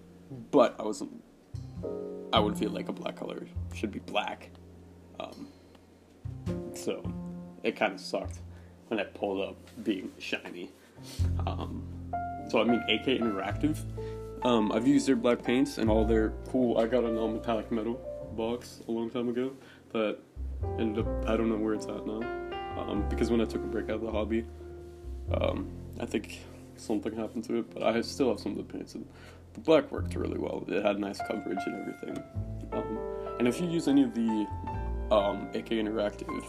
but 0.52 0.76
I 0.80 0.84
wasn't. 0.84 1.12
I 2.34 2.40
would 2.40 2.58
feel 2.58 2.72
like 2.72 2.90
a 2.90 2.94
black 2.94 3.16
color 3.16 3.48
should 3.74 3.92
be 3.92 4.00
black, 4.00 4.50
um, 5.20 5.48
so 6.74 7.04
it 7.64 7.76
kind 7.76 7.94
of 7.94 8.00
sucked 8.00 8.40
when 8.88 9.00
I 9.00 9.04
pulled 9.04 9.48
up 9.48 9.56
being 9.84 10.12
shiny. 10.20 10.72
Um, 11.46 11.84
so 12.50 12.62
I 12.62 12.64
mean, 12.64 12.82
AK 12.90 13.06
Interactive 13.06 13.78
um, 14.44 14.72
I've 14.72 14.88
used 14.88 15.08
their 15.08 15.16
black 15.16 15.44
paints 15.44 15.78
and 15.78 15.90
all 15.90 16.06
their 16.06 16.34
cool. 16.50 16.78
I 16.78 16.88
got 16.88 17.04
a 17.04 17.12
non-metallic 17.12 17.72
metal 17.72 18.00
box 18.36 18.82
a 18.88 18.92
long 18.92 19.10
time 19.10 19.30
ago 19.30 19.52
that 19.94 20.20
ended 20.78 21.06
up. 21.06 21.30
I 21.30 21.36
don't 21.36 21.50
know 21.50 21.58
where 21.58 21.74
it's 21.74 21.86
at 21.88 22.06
now 22.06 22.22
um, 22.78 23.06
because 23.10 23.32
when 23.32 23.42
I 23.42 23.46
took 23.46 23.64
a 23.64 23.68
break 23.68 23.86
out 23.86 23.96
of 23.96 24.02
the 24.02 24.12
hobby, 24.12 24.46
um, 25.34 25.70
I 26.00 26.06
think 26.06 26.40
something 26.76 27.16
happened 27.16 27.46
to 27.46 27.58
it. 27.60 27.74
But 27.74 27.84
I 27.84 28.02
still 28.02 28.30
have 28.30 28.40
some 28.40 28.58
of 28.58 28.58
the 28.58 28.72
paints 28.72 28.96
and 28.96 29.08
the 29.58 29.64
black 29.64 29.92
worked 29.92 30.14
really 30.16 30.38
well. 30.38 30.64
It 30.68 30.86
had 30.86 31.00
nice 31.00 31.20
coverage 31.28 31.60
and 31.66 31.82
everything. 31.82 32.24
Um, 32.72 33.00
and 33.40 33.48
if 33.48 33.60
you 33.60 33.68
use 33.68 33.88
any 33.88 34.04
of 34.04 34.14
the 34.14 34.48
um, 35.10 35.50
AK 35.56 35.70
Interactive 35.70 36.46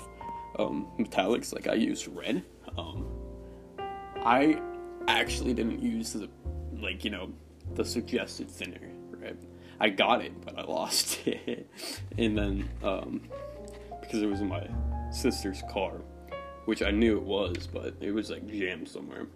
um, 0.58 0.88
metallics, 0.98 1.54
like 1.54 1.68
I 1.68 1.74
used 1.74 2.06
red. 2.08 2.44
Um, 2.76 3.06
I 4.24 4.60
actually 5.08 5.54
didn't 5.54 5.82
use 5.82 6.12
the, 6.12 6.28
like 6.80 7.02
you 7.02 7.10
know, 7.10 7.32
the 7.74 7.84
suggested 7.84 8.50
thinner. 8.50 8.90
Right, 9.10 9.36
I 9.80 9.88
got 9.88 10.22
it, 10.22 10.38
but 10.44 10.58
I 10.58 10.62
lost 10.62 11.20
it, 11.26 11.68
and 12.18 12.36
then 12.36 12.68
um, 12.82 13.22
because 14.02 14.20
it 14.20 14.26
was 14.26 14.40
in 14.40 14.48
my 14.48 14.68
sister's 15.10 15.62
car, 15.72 16.02
which 16.66 16.82
I 16.82 16.90
knew 16.90 17.16
it 17.16 17.22
was, 17.22 17.66
but 17.66 17.94
it 18.00 18.12
was 18.12 18.28
like 18.28 18.46
jammed 18.46 18.88
somewhere 18.88 19.26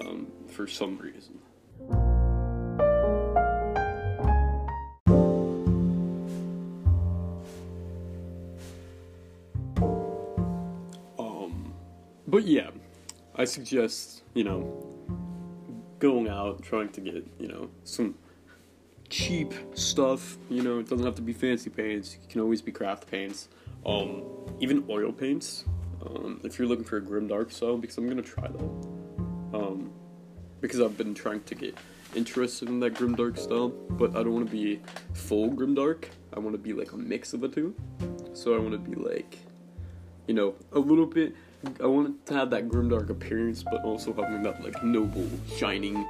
um, 0.00 0.28
for 0.48 0.66
some 0.66 0.96
reason. 0.96 1.39
But 12.30 12.46
yeah, 12.46 12.70
I 13.34 13.44
suggest 13.44 14.22
you 14.34 14.44
know 14.44 14.86
going 15.98 16.28
out 16.28 16.62
trying 16.62 16.88
to 16.90 17.00
get 17.00 17.26
you 17.38 17.48
know 17.48 17.70
some 17.84 18.14
cheap 19.08 19.52
stuff. 19.74 20.38
You 20.48 20.62
know, 20.62 20.78
it 20.78 20.88
doesn't 20.88 21.04
have 21.04 21.16
to 21.16 21.22
be 21.22 21.32
fancy 21.32 21.68
paints. 21.68 22.14
It 22.14 22.30
can 22.30 22.40
always 22.40 22.62
be 22.62 22.72
craft 22.72 23.10
paints. 23.10 23.48
Um, 23.84 24.22
even 24.60 24.84
oil 24.88 25.12
paints. 25.12 25.64
Um, 26.04 26.40
if 26.44 26.58
you're 26.58 26.68
looking 26.68 26.84
for 26.84 26.96
a 26.96 27.00
grim 27.00 27.28
dark 27.28 27.50
style, 27.50 27.76
because 27.76 27.98
I'm 27.98 28.08
gonna 28.08 28.22
try 28.22 28.48
that. 28.48 28.70
Um, 29.52 29.92
because 30.60 30.80
I've 30.80 30.96
been 30.96 31.14
trying 31.14 31.42
to 31.42 31.54
get 31.54 31.76
interested 32.14 32.68
in 32.68 32.80
that 32.80 32.94
grim 32.94 33.14
dark 33.14 33.36
style, 33.36 33.68
but 33.68 34.10
I 34.10 34.22
don't 34.22 34.32
want 34.32 34.46
to 34.46 34.52
be 34.52 34.80
full 35.14 35.48
grim 35.50 35.74
dark. 35.74 36.08
I 36.34 36.38
want 36.38 36.54
to 36.54 36.58
be 36.58 36.72
like 36.72 36.92
a 36.92 36.96
mix 36.96 37.32
of 37.32 37.40
the 37.40 37.48
two. 37.48 37.74
So 38.32 38.54
I 38.54 38.58
want 38.58 38.72
to 38.72 38.78
be 38.78 38.96
like, 38.96 39.38
you 40.26 40.34
know, 40.34 40.54
a 40.72 40.78
little 40.78 41.06
bit. 41.06 41.34
I 41.82 41.86
wanted 41.86 42.24
to 42.26 42.34
have 42.34 42.50
that 42.50 42.68
grim 42.68 42.88
dark 42.88 43.10
appearance, 43.10 43.62
but 43.62 43.84
also 43.84 44.12
having 44.14 44.42
that 44.42 44.62
like 44.62 44.82
noble, 44.82 45.28
shining, 45.56 46.06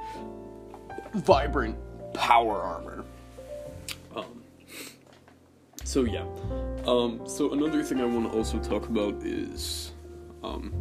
vibrant 1.13 1.77
power 2.13 2.61
armor. 2.61 3.03
Um, 4.15 4.43
so 5.83 6.05
yeah. 6.05 6.25
Um, 6.87 7.21
so 7.27 7.51
another 7.51 7.83
thing 7.83 7.99
I 7.99 8.05
want 8.05 8.31
to 8.31 8.37
also 8.37 8.59
talk 8.59 8.87
about 8.87 9.23
is 9.23 9.91
um, 10.43 10.73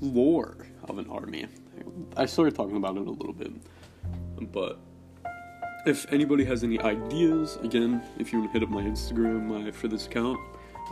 lore 0.00 0.66
of 0.84 0.98
an 0.98 1.08
army. 1.08 1.46
I 2.16 2.26
started 2.26 2.54
talking 2.54 2.76
about 2.76 2.96
it 2.96 3.06
a 3.06 3.10
little 3.10 3.32
bit, 3.32 3.52
but 4.52 4.78
if 5.86 6.10
anybody 6.12 6.44
has 6.44 6.62
any 6.62 6.78
ideas, 6.80 7.56
again, 7.62 8.02
if 8.18 8.32
you 8.32 8.40
want 8.40 8.52
to 8.52 8.58
hit 8.58 8.62
up 8.62 8.72
my 8.72 8.82
Instagram 8.82 9.46
my, 9.46 9.70
for 9.70 9.88
this 9.88 10.06
account, 10.06 10.38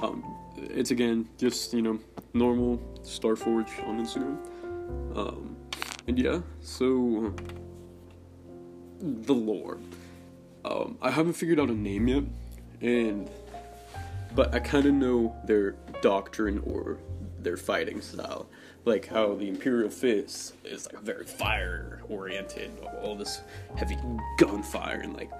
um, 0.02 0.24
it's 0.56 0.90
again 0.90 1.28
just 1.38 1.72
you 1.72 1.82
know 1.82 1.98
normal 2.34 2.78
Starforge 3.02 3.86
on 3.86 4.04
Instagram. 4.04 4.38
Um, 5.16 5.56
and 6.06 6.18
yeah, 6.18 6.40
so 6.60 7.34
the 9.00 9.34
lore. 9.34 9.78
Um, 10.64 10.98
I 11.00 11.10
haven't 11.10 11.34
figured 11.34 11.58
out 11.58 11.70
a 11.70 11.74
name 11.74 12.08
yet, 12.08 12.24
and 12.80 13.30
but 14.34 14.54
I 14.54 14.60
kind 14.60 14.86
of 14.86 14.94
know 14.94 15.36
their 15.44 15.72
doctrine 16.02 16.58
or 16.64 16.98
their 17.38 17.56
fighting 17.56 18.00
style. 18.00 18.48
Like 18.84 19.06
how 19.08 19.34
the 19.34 19.48
Imperial 19.48 19.90
Fist 19.90 20.54
is 20.64 20.86
like 20.86 21.02
very 21.02 21.24
fire 21.24 22.00
oriented, 22.08 22.70
all 23.02 23.14
this 23.14 23.42
heavy 23.76 23.96
gunfire, 24.38 25.00
and 25.00 25.14
like 25.14 25.30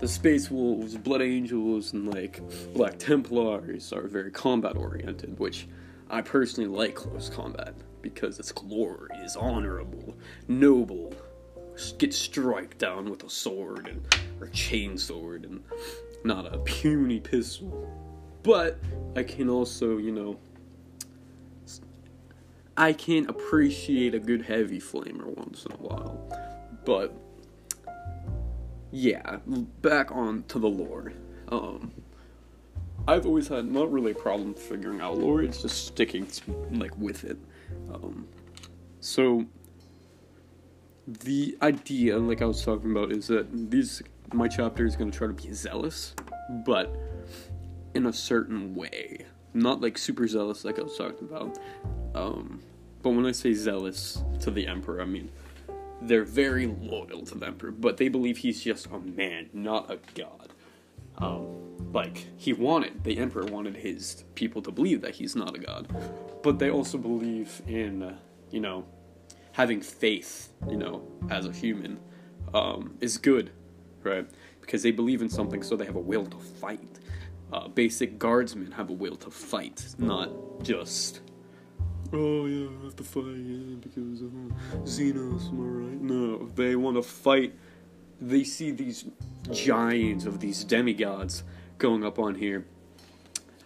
the 0.00 0.08
Space 0.08 0.50
Wolves, 0.50 0.96
Blood 0.96 1.22
Angels, 1.22 1.92
and 1.92 2.12
like 2.12 2.40
Black 2.74 2.98
Templars 2.98 3.92
are 3.92 4.06
very 4.06 4.30
combat 4.30 4.76
oriented, 4.76 5.38
which 5.38 5.66
I 6.10 6.20
personally 6.20 6.68
like 6.68 6.94
close 6.94 7.28
combat 7.28 7.74
because 8.02 8.38
it's 8.38 8.52
glorious, 8.52 9.36
honorable, 9.36 10.14
noble. 10.48 11.14
Get 11.98 12.14
strike 12.14 12.78
down 12.78 13.10
with 13.10 13.24
a 13.24 13.30
sword 13.30 13.88
and 13.88 14.04
or 14.40 14.48
chain 14.48 14.96
sword 14.98 15.44
and 15.44 15.62
not 16.24 16.52
a 16.52 16.58
puny 16.58 17.20
pistol. 17.20 17.90
But 18.42 18.78
I 19.16 19.22
can 19.22 19.48
also, 19.48 19.96
you 19.96 20.12
know, 20.12 20.38
I 22.76 22.92
can 22.92 23.28
appreciate 23.28 24.14
a 24.14 24.18
good 24.18 24.42
heavy 24.42 24.80
flamer 24.80 25.26
once 25.36 25.64
in 25.64 25.72
a 25.72 25.76
while. 25.76 26.28
But 26.84 27.16
yeah, 28.94 29.38
back 29.82 30.12
on 30.12 30.44
to 30.44 30.60
the 30.60 30.68
lore. 30.68 31.12
Um, 31.48 31.90
I've 33.08 33.26
always 33.26 33.48
had 33.48 33.70
not 33.70 33.92
really 33.92 34.12
a 34.12 34.14
problem 34.14 34.54
figuring 34.54 35.00
out 35.00 35.18
lore. 35.18 35.42
It's 35.42 35.62
just 35.62 35.88
sticking 35.88 36.26
to, 36.28 36.68
like 36.70 36.96
with 36.96 37.24
it. 37.24 37.36
Um, 37.92 38.28
so 39.00 39.46
the 41.06 41.58
idea, 41.60 42.18
like 42.18 42.40
I 42.40 42.44
was 42.44 42.64
talking 42.64 42.92
about, 42.92 43.10
is 43.10 43.26
that 43.26 43.48
these 43.68 44.00
my 44.32 44.46
chapter 44.46 44.86
is 44.86 44.94
going 44.94 45.10
to 45.10 45.18
try 45.18 45.26
to 45.26 45.32
be 45.32 45.52
zealous, 45.52 46.14
but 46.64 46.96
in 47.94 48.06
a 48.06 48.12
certain 48.12 48.76
way, 48.76 49.26
not 49.54 49.80
like 49.80 49.98
super 49.98 50.28
zealous 50.28 50.64
like 50.64 50.78
I 50.78 50.82
was 50.82 50.96
talking 50.96 51.28
about. 51.28 51.58
Um, 52.14 52.60
but 53.02 53.10
when 53.10 53.26
I 53.26 53.32
say 53.32 53.54
zealous 53.54 54.22
to 54.38 54.52
the 54.52 54.68
emperor, 54.68 55.02
I 55.02 55.04
mean 55.04 55.32
they're 56.02 56.24
very 56.24 56.66
loyal 56.66 57.24
to 57.26 57.38
the 57.38 57.46
emperor, 57.46 57.70
but 57.70 57.96
they 57.96 58.08
believe 58.08 58.38
he's 58.38 58.62
just 58.62 58.86
a 58.86 58.98
man, 58.98 59.48
not 59.52 59.90
a 59.90 59.98
god. 60.14 60.52
Um, 61.18 61.92
like 61.92 62.26
he 62.36 62.52
wanted 62.52 63.04
the 63.04 63.18
emperor 63.18 63.46
wanted 63.46 63.76
his 63.76 64.24
people 64.34 64.60
to 64.62 64.72
believe 64.72 65.00
that 65.02 65.14
he's 65.14 65.36
not 65.36 65.54
a 65.54 65.58
god, 65.58 65.88
but 66.42 66.58
they 66.58 66.70
also 66.70 66.98
believe 66.98 67.62
in 67.68 68.02
uh, 68.02 68.16
you 68.50 68.60
know 68.60 68.84
having 69.54 69.80
faith, 69.80 70.52
you 70.68 70.76
know, 70.76 71.06
as 71.30 71.46
a 71.46 71.52
human 71.52 71.98
um, 72.52 72.96
is 73.00 73.16
good, 73.16 73.50
right? 74.02 74.28
Because 74.60 74.82
they 74.82 74.90
believe 74.90 75.22
in 75.22 75.28
something, 75.28 75.62
so 75.62 75.76
they 75.76 75.86
have 75.86 75.94
a 75.94 76.00
will 76.00 76.26
to 76.26 76.36
fight. 76.36 76.98
Uh, 77.52 77.68
basic 77.68 78.18
guardsmen 78.18 78.72
have 78.72 78.90
a 78.90 78.92
will 78.92 79.14
to 79.14 79.30
fight, 79.30 79.94
not 79.96 80.28
just 80.62 81.20
oh 82.14 82.46
yeah, 82.46 82.68
I 82.80 82.84
have 82.84 82.96
to 82.96 83.04
fight 83.04 83.24
yeah, 83.24 83.76
because 83.80 84.22
uh, 84.22 84.78
Xenos, 84.84 85.48
am 85.48 85.60
I 85.60 85.88
right? 85.88 86.00
No, 86.00 86.48
they 86.54 86.76
want 86.76 86.96
to 86.96 87.02
fight. 87.02 87.54
They 88.20 88.44
see 88.44 88.70
these 88.70 89.04
giants 89.50 90.24
of 90.24 90.40
these 90.40 90.64
demigods 90.64 91.42
going 91.78 92.04
up 92.04 92.18
on 92.18 92.36
here, 92.36 92.64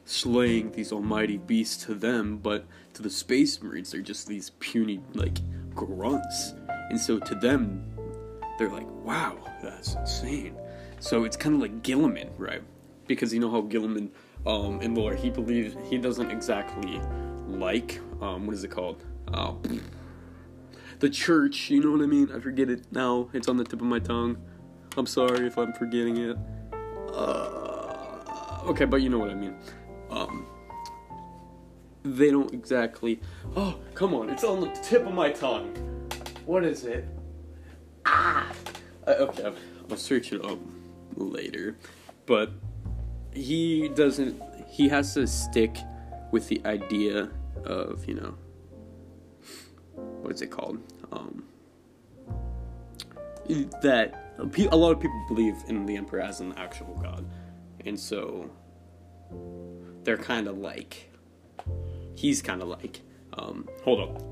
slaying 0.04 0.72
these 0.72 0.92
almighty 0.92 1.36
beasts 1.36 1.84
to 1.84 1.94
them, 1.94 2.38
but 2.38 2.64
to 2.94 3.02
the 3.02 3.10
space 3.10 3.62
marines, 3.62 3.92
they're 3.92 4.00
just 4.00 4.26
these 4.26 4.50
puny 4.58 5.00
like 5.14 5.38
grunts, 5.74 6.54
and 6.90 6.98
so 6.98 7.18
to 7.18 7.34
them, 7.34 7.84
they're 8.58 8.70
like, 8.70 8.88
wow, 9.04 9.36
that's 9.62 9.94
insane. 9.94 10.56
So 11.00 11.24
it's 11.24 11.36
kind 11.36 11.54
of 11.54 11.60
like 11.60 11.82
Guilliman, 11.82 12.30
right? 12.38 12.62
Because 13.06 13.32
you 13.32 13.40
know 13.40 13.50
how 13.50 13.62
Guilliman 13.62 14.10
um, 14.46 14.80
in 14.80 14.94
lore, 14.94 15.14
he 15.14 15.30
believes 15.30 15.76
he 15.88 15.98
doesn't 15.98 16.30
exactly 16.30 17.00
like 17.46 18.00
um, 18.20 18.46
what 18.46 18.54
is 18.54 18.64
it 18.64 18.68
called? 18.68 19.04
Oh, 19.32 19.60
the 20.98 21.10
church. 21.10 21.70
You 21.70 21.82
know 21.82 21.92
what 21.92 22.02
I 22.02 22.06
mean? 22.06 22.30
I 22.34 22.40
forget 22.40 22.70
it 22.70 22.90
now. 22.90 23.28
It's 23.32 23.48
on 23.48 23.56
the 23.56 23.64
tip 23.64 23.80
of 23.80 23.86
my 23.86 23.98
tongue. 23.98 24.36
I'm 24.96 25.06
sorry 25.06 25.46
if 25.46 25.56
I'm 25.58 25.72
forgetting 25.74 26.16
it. 26.16 26.36
Uh, 27.12 28.62
okay, 28.66 28.84
but 28.84 29.02
you 29.02 29.08
know 29.08 29.18
what 29.18 29.30
I 29.30 29.34
mean. 29.34 29.54
Um, 30.10 30.46
they 32.04 32.30
don't 32.30 32.52
exactly. 32.52 33.20
Oh, 33.56 33.78
come 33.94 34.14
on! 34.14 34.30
It's 34.30 34.44
on 34.44 34.60
the 34.60 34.70
tip 34.82 35.06
of 35.06 35.14
my 35.14 35.30
tongue. 35.30 35.74
What 36.46 36.64
is 36.64 36.84
it? 36.84 37.06
Ah. 38.06 38.50
Uh, 39.06 39.10
okay, 39.10 39.52
I'll 39.90 39.96
search 39.96 40.32
it 40.32 40.44
up 40.44 40.58
later. 41.14 41.76
But 42.26 42.52
he 43.32 43.88
doesn't. 43.88 44.42
He 44.68 44.88
has 44.88 45.14
to 45.14 45.26
stick 45.26 45.76
with 46.30 46.48
the 46.48 46.60
idea 46.64 47.30
of 47.68 48.08
you 48.08 48.14
know 48.14 48.34
what's 50.22 50.42
it 50.42 50.50
called? 50.50 50.78
Um, 51.12 51.44
that 53.82 54.32
a 54.38 54.76
lot 54.76 54.92
of 54.92 55.00
people 55.00 55.24
believe 55.28 55.56
in 55.68 55.86
the 55.86 55.96
emperor 55.96 56.20
as 56.20 56.40
an 56.40 56.52
actual 56.56 56.94
god. 57.02 57.28
And 57.84 57.98
so 57.98 58.50
they're 60.04 60.18
kind 60.18 60.48
of 60.48 60.58
like 60.58 61.10
he's 62.14 62.42
kind 62.42 62.62
of 62.62 62.68
like 62.68 63.00
um, 63.34 63.68
hold 63.84 64.00
up. 64.00 64.22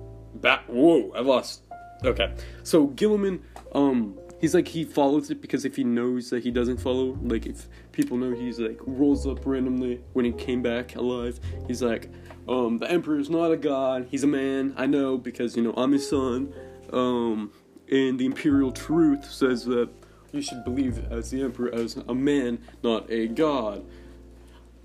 Back 0.41 0.65
whoa 0.67 1.13
i 1.15 1.21
lost. 1.21 1.63
Okay. 2.05 2.35
So 2.63 2.89
Guilliman 2.89 3.41
um 3.73 4.19
he's 4.39 4.55
like 4.55 4.69
he 4.69 4.85
follows 4.85 5.31
it 5.31 5.41
because 5.41 5.65
if 5.65 5.77
he 5.77 5.85
knows 5.85 6.29
that 6.29 6.43
he 6.43 6.51
doesn't 6.51 6.77
follow 6.77 7.19
like 7.23 7.47
if 7.47 7.69
people 7.93 8.19
know 8.19 8.35
he's 8.35 8.59
like 8.59 8.79
rolls 8.83 9.27
up 9.27 9.47
randomly 9.47 10.03
when 10.13 10.27
he 10.27 10.33
came 10.33 10.63
back 10.63 10.95
alive. 10.97 11.41
He's 11.67 11.83
like 11.83 12.11
um 12.49 12.79
the 12.79 12.91
emperor 12.91 13.19
is 13.19 13.31
not 13.31 13.51
a 13.51 13.57
god. 13.57 14.09
He's 14.11 14.25
a 14.25 14.29
man 14.29 14.75
i 14.77 14.87
know 14.87 15.19
because 15.19 15.57
you 15.57 15.63
know 15.63 15.75
i'm 15.77 15.93
his 15.93 16.09
son. 16.09 16.53
Um 16.93 17.53
and 17.91 18.19
the 18.19 18.27
imperial 18.27 18.73
truth 18.73 19.31
says 19.31 19.65
that 19.67 19.89
you 20.33 20.43
should 20.43 20.65
believe 20.65 21.11
as 21.11 21.31
the 21.31 21.43
emperor 21.43 21.73
as 21.73 21.97
a 22.09 22.15
man 22.15 22.59
not 22.83 23.11
a 23.11 23.29
god. 23.29 23.85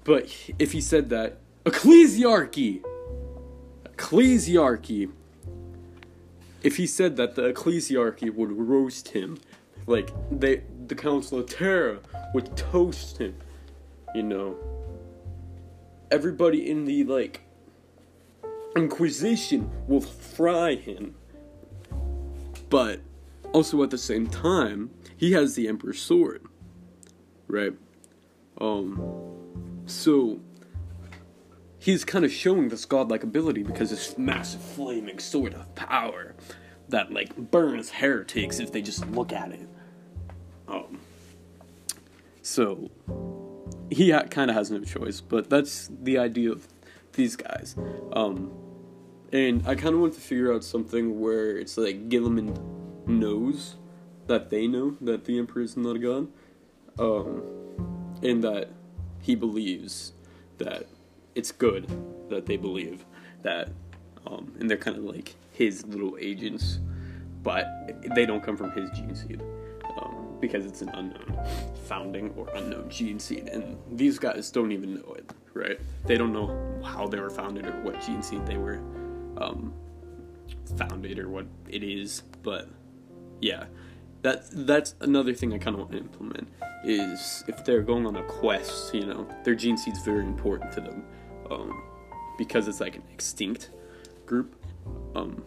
But 0.04 0.36
if 0.58 0.72
he 0.72 0.82
said 0.82 1.10
that 1.10 1.40
ecclesiarchy! 1.66 2.84
Ecclesiarchy, 3.86 5.12
if 6.64 6.78
he 6.78 6.88
said 6.88 7.18
that 7.18 7.36
the 7.36 7.54
ecclesiarchy 7.54 8.34
would 8.34 8.52
roast 8.52 9.10
him, 9.10 9.38
like 9.88 10.12
they, 10.32 10.64
the 10.88 10.96
Council 10.96 11.40
of 11.40 11.48
Terra 11.48 12.00
would 12.34 12.56
toast 12.56 13.18
him, 13.18 13.36
you 14.16 14.24
know. 14.24 14.56
Everybody 16.10 16.70
in 16.70 16.86
the 16.86 17.04
like 17.04 17.42
Inquisition 18.76 19.70
will 19.88 20.02
fry 20.02 20.76
him. 20.76 21.16
But 22.70 23.02
also 23.52 23.84
at 23.84 23.90
the 23.90 23.98
same 23.98 24.28
time, 24.28 24.92
he 25.18 25.34
has 25.34 25.56
the 25.56 25.68
Emperor's 25.68 26.02
sword. 26.02 26.46
Right? 27.48 27.74
Um 28.60 29.28
so 29.86 30.40
he's 31.80 32.06
kind 32.06 32.24
of 32.24 32.32
showing 32.32 32.70
this 32.70 32.86
godlike 32.86 33.24
ability 33.24 33.64
because 33.64 33.90
this 33.90 34.18
massive 34.18 34.62
flaming 34.62 35.20
sword 35.20 35.54
of 35.54 35.74
power 35.76 36.36
that 36.88 37.12
like 37.12 37.36
burns 37.36 37.90
heretics 37.90 38.60
if 38.60 38.72
they 38.72 38.82
just 38.82 39.06
look 39.10 39.34
at 39.34 39.52
it. 39.52 39.68
Um 40.68 41.00
so 42.42 42.90
he 43.90 44.12
ha- 44.12 44.24
kind 44.24 44.50
of 44.50 44.56
has 44.56 44.72
no 44.72 44.80
choice, 44.80 45.20
but 45.20 45.50
that's 45.50 45.90
the 45.92 46.18
idea 46.18 46.52
of 46.52 46.68
these 47.14 47.36
guys. 47.36 47.76
Um, 48.14 48.52
and 49.32 49.66
I 49.66 49.76
kind 49.76 49.96
of 49.96 50.02
want 50.02 50.14
to 50.16 50.22
figure 50.22 50.54
out 50.54 50.64
something 50.64 51.20
where 51.20 51.58
it's 51.58 51.78
like 51.78 52.10
Guilliman 52.10 52.58
knows 53.08 53.76
that 54.28 54.50
they 54.50 54.68
know 54.68 54.96
that 55.02 55.26
the 55.26 55.38
Emperor 55.38 55.62
is 55.62 55.78
not 55.78 55.96
a 55.96 56.00
god, 56.00 56.28
um, 57.00 57.42
and 58.22 58.44
that 58.44 58.70
he 59.22 59.36
believes 59.36 60.14
that 60.58 60.88
it's 61.36 61.52
good 61.52 61.88
that 62.30 62.46
they 62.46 62.58
believe 62.58 63.06
that, 63.44 63.70
um, 64.28 64.54
and 64.60 64.70
they're 64.70 64.78
kind 64.78 64.98
of 64.98 65.04
like 65.04 65.36
his 65.52 65.86
little 65.88 66.18
agents, 66.20 66.80
but 67.44 67.68
they 68.16 68.26
don't 68.26 68.44
come 68.44 68.58
from 68.58 68.72
his 68.72 68.90
gene 68.92 69.16
seed 69.16 69.42
um, 69.98 70.38
because 70.40 70.66
it's 70.66 70.82
an 70.82 70.90
unknown 70.90 71.40
founding 71.86 72.32
or 72.36 72.50
unknown 72.56 72.90
gene 72.90 73.20
seed, 73.20 73.48
and 73.48 73.78
these 73.92 74.20
guys 74.20 74.52
don't 74.52 74.72
even 74.72 74.96
know 74.96 75.14
it, 75.18 75.30
right? 75.54 75.80
They 76.06 76.18
don't 76.18 76.34
know 76.34 76.82
how 76.84 77.08
they 77.08 77.20
were 77.20 77.30
founded 77.30 77.66
or 77.66 77.72
what 77.82 78.02
gene 78.02 78.22
seed 78.22 78.46
they 78.46 78.58
were 78.58 78.78
um, 79.38 79.74
founded 80.78 81.20
or 81.20 81.30
what 81.30 81.46
it 81.70 81.84
is, 81.84 82.24
but 82.44 82.70
yeah, 83.40 83.66
that 84.22 84.46
that's 84.52 84.96
another 85.02 85.34
thing 85.34 85.54
I 85.54 85.58
kind 85.58 85.76
of 85.76 85.82
want 85.82 85.92
to 85.94 85.98
implement 85.98 86.48
is 86.84 87.44
if 87.48 87.64
they're 87.66 87.82
going 87.82 88.06
on 88.06 88.16
a 88.16 88.24
quest, 88.24 88.94
you 88.94 89.06
know, 89.06 89.28
their 89.44 89.56
gene 89.56 89.78
seed's 89.78 90.04
very 90.04 90.26
important 90.26 90.72
to 90.74 90.82
them 90.82 91.04
um, 91.50 91.84
because 92.38 92.68
it's 92.68 92.80
like 92.80 92.96
an 92.96 93.04
extinct 93.12 93.72
group. 94.26 94.56
Um, 95.16 95.44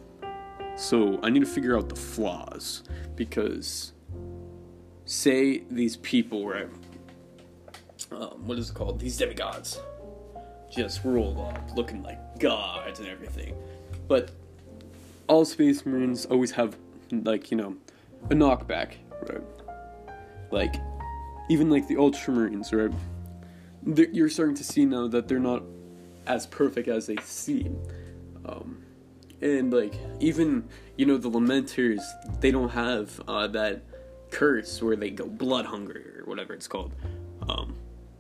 so 0.77 1.21
I 1.23 1.31
need 1.31 1.41
to 1.41 1.47
figure 1.47 1.77
out 1.77 1.89
the 1.89 1.97
flaws 1.97 2.83
because 3.17 3.93
say 5.05 5.65
these 5.71 5.97
people 5.99 6.49
right? 6.49 6.69
um, 8.11 8.47
what 8.47 8.59
is 8.59 8.71
it 8.71 8.75
called? 8.75 8.99
These 9.01 9.17
demigods 9.17 9.81
just 10.75 11.05
roll 11.05 11.49
up 11.49 11.77
looking 11.77 12.03
like 12.03 12.39
gods 12.39 13.01
and 13.01 13.09
everything. 13.09 13.55
But 14.09 14.31
all 15.29 15.45
space 15.45 15.87
marines 15.87 16.27
always 16.27 16.51
have 16.53 16.77
like, 17.11 17.51
you 17.51 17.57
know, 17.57 17.77
a 18.31 18.35
knockback, 18.35 18.95
right? 19.29 19.43
Like 20.51 20.75
even 21.49 21.71
like 21.71 21.89
the 21.89 21.97
ultramarines, 21.97 22.73
right? 22.73 22.95
They're, 23.83 24.09
you're 24.11 24.29
starting 24.29 24.57
to 24.57 24.65
see 24.65 24.85
now 24.85 25.09
that 25.09 25.29
they're 25.29 25.39
not 25.39 25.63
as 26.27 26.47
perfect 26.47 26.89
as 26.89 27.07
they 27.07 27.17
seem. 27.23 27.79
Um, 28.47 28.83
and 29.41 29.73
like 29.73 29.95
even 30.21 30.69
you 30.97 31.07
know 31.07 31.19
the 31.19 31.31
lamenters, 31.31 32.03
they 32.41 32.51
don't 32.51 32.71
have 32.71 33.21
uh, 33.29 33.47
that 33.49 33.83
curse 34.31 34.83
where 34.83 34.97
they 34.97 35.11
go 35.11 35.27
blood 35.27 35.67
hungry 35.67 36.05
or 36.19 36.25
whatever 36.25 36.55
it's 36.55 36.67
called. 36.67 36.93
Um, 37.49 37.77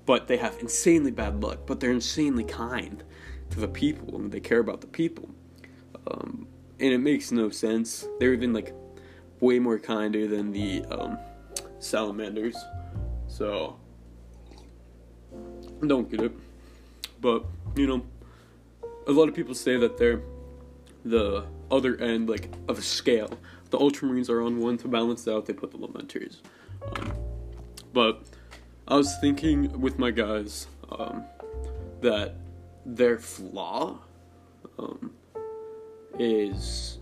but 0.06 0.28
they 0.28 0.36
have 0.36 0.58
insanely 0.60 1.10
bad 1.10 1.42
luck. 1.42 1.60
But 1.66 1.80
they're 1.80 1.90
insanely 1.90 2.44
kind 2.44 3.02
to 3.50 3.60
the 3.60 3.68
people 3.68 4.16
and 4.16 4.32
they 4.32 4.40
care 4.40 4.58
about 4.60 4.80
the 4.80 4.86
people. 4.86 5.30
Um, 6.06 6.46
and 6.80 6.92
it 6.92 6.98
makes 6.98 7.32
no 7.32 7.50
sense. 7.50 8.06
They're 8.18 8.34
even 8.34 8.52
like 8.52 8.74
way 9.40 9.58
more 9.58 9.78
kinder 9.78 10.26
than 10.26 10.50
the 10.50 10.84
um, 10.86 11.18
salamanders. 11.78 12.56
So 13.28 13.78
don't 15.86 16.10
get 16.10 16.20
it. 16.20 16.32
But 17.20 17.44
you 17.76 17.86
know, 17.86 18.04
a 19.06 19.12
lot 19.12 19.28
of 19.28 19.34
people 19.34 19.54
say 19.54 19.76
that 19.76 19.96
they're 19.98 20.22
the 21.04 21.46
other 21.70 21.96
end, 21.96 22.28
like 22.28 22.50
of 22.68 22.78
a 22.78 22.82
scale. 22.82 23.38
The 23.70 23.78
Ultramarines 23.78 24.28
are 24.30 24.42
on 24.42 24.60
one 24.60 24.78
to 24.78 24.88
balance 24.88 25.26
out. 25.26 25.46
They 25.46 25.52
put 25.52 25.70
the 25.70 25.78
Lamenters. 25.78 26.36
Um, 26.82 27.12
but 27.92 28.22
I 28.86 28.96
was 28.96 29.16
thinking 29.18 29.80
with 29.80 29.98
my 29.98 30.10
guys 30.10 30.66
um, 30.90 31.24
that 32.02 32.34
their 32.84 33.18
flaw 33.18 33.98
um, 34.78 35.10
is 36.18 36.98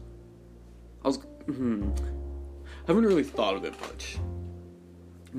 I 1.04 1.08
was 1.08 1.16
hmm, 1.46 1.90
I 2.84 2.86
haven't 2.86 3.04
really 3.04 3.24
thought 3.24 3.56
of 3.56 3.64
it 3.64 3.74
much 3.80 4.18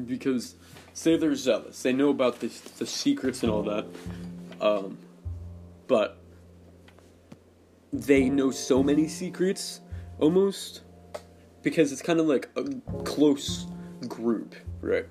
because 0.06 0.56
say 0.94 1.16
they're 1.16 1.36
zealous, 1.36 1.82
they 1.82 1.94
know 1.94 2.10
about 2.10 2.42
the 2.42 2.48
the 2.78 2.86
secrets 2.86 3.44
and 3.44 3.52
all 3.52 3.64
that, 3.64 3.86
um, 4.60 4.98
but 5.88 6.18
they 7.94 8.30
know 8.30 8.52
so 8.52 8.84
many 8.84 9.08
secrets 9.08 9.80
almost 10.20 10.82
because 11.62 11.94
it's 11.94 12.02
kind 12.02 12.20
of 12.20 12.28
like 12.28 12.50
a 12.58 12.66
close 13.04 13.66
group, 14.10 14.56
right? 14.82 15.06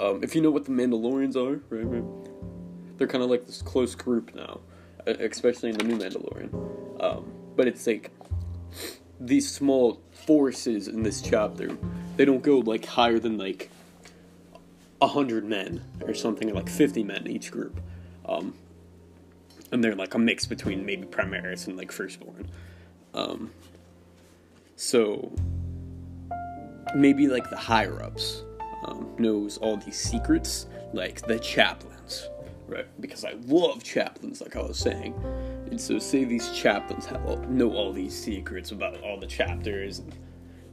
Um, 0.00 0.22
if 0.22 0.34
you 0.34 0.40
know 0.40 0.50
what 0.50 0.64
the 0.64 0.70
Mandalorians 0.70 1.36
are, 1.36 1.60
right? 1.70 1.84
right 1.84 2.04
they're 2.98 3.08
kind 3.08 3.22
of 3.22 3.30
like 3.30 3.46
this 3.46 3.62
close 3.62 3.94
group 3.94 4.34
now, 4.34 4.60
especially 5.06 5.70
in 5.70 5.78
the 5.78 5.84
new 5.84 5.96
Mandalorian. 5.96 7.02
Um, 7.02 7.32
but 7.56 7.66
it's 7.66 7.86
like 7.86 8.10
these 9.20 9.50
small 9.50 10.00
forces 10.10 10.88
in 10.88 11.02
this 11.02 11.22
chapter, 11.22 11.76
they 12.16 12.24
don't 12.24 12.42
go 12.42 12.58
like 12.58 12.84
higher 12.84 13.18
than 13.18 13.38
like 13.38 13.70
hundred 15.00 15.44
men 15.44 15.82
or 16.02 16.12
something, 16.12 16.52
like 16.52 16.68
fifty 16.68 17.04
men 17.04 17.26
each 17.28 17.50
group. 17.50 17.80
Um, 18.26 18.54
and 19.70 19.82
they're 19.82 19.94
like 19.94 20.14
a 20.14 20.18
mix 20.18 20.44
between 20.44 20.84
maybe 20.84 21.06
Primaris 21.06 21.66
and 21.66 21.76
like 21.76 21.92
Firstborn. 21.92 22.50
Um, 23.14 23.52
so 24.76 25.32
maybe 26.94 27.28
like 27.28 27.48
the 27.50 27.56
higher 27.56 28.02
ups 28.02 28.42
um, 28.88 29.14
knows 29.18 29.58
all 29.58 29.76
these 29.76 29.98
secrets, 29.98 30.66
like 30.92 31.20
the 31.22 31.38
chaplains, 31.38 32.28
right? 32.66 32.86
Because 33.00 33.24
I 33.24 33.34
love 33.46 33.82
chaplains, 33.82 34.40
like 34.40 34.56
I 34.56 34.62
was 34.62 34.78
saying. 34.78 35.14
And 35.70 35.80
so, 35.80 35.98
say 35.98 36.24
these 36.24 36.50
chaplains 36.52 37.06
have, 37.06 37.48
know 37.50 37.72
all 37.72 37.92
these 37.92 38.16
secrets 38.16 38.70
about 38.70 39.00
all 39.02 39.18
the 39.18 39.26
chapters, 39.26 39.98
and 39.98 40.14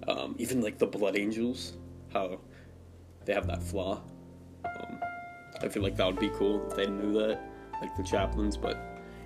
um, 0.07 0.35
even 0.37 0.61
like 0.61 0.77
the 0.77 0.87
Blood 0.87 1.17
Angels, 1.17 1.73
how 2.13 2.39
they 3.25 3.33
have 3.33 3.47
that 3.47 3.61
flaw. 3.61 4.01
Um, 4.63 4.99
I 5.61 5.67
feel 5.67 5.83
like 5.83 5.95
that 5.97 6.05
would 6.05 6.19
be 6.19 6.29
cool 6.29 6.65
if 6.69 6.75
they 6.75 6.87
knew 6.87 7.13
that, 7.13 7.39
like 7.81 7.95
the 7.97 8.03
chaplains, 8.03 8.55
but 8.55 8.77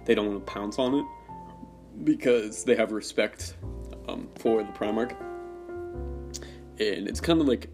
they 0.06 0.16
don't 0.16 0.28
want 0.28 0.46
to 0.46 0.52
pounce 0.52 0.80
on 0.80 0.96
it 0.96 1.06
because 2.04 2.64
they 2.64 2.76
have 2.76 2.92
respect 2.92 3.56
um, 4.08 4.28
for 4.40 4.64
the 4.64 4.72
Primarch. 4.72 5.16
And 6.80 7.08
it's 7.08 7.20
kind 7.20 7.42
of 7.42 7.48
like 7.48 7.70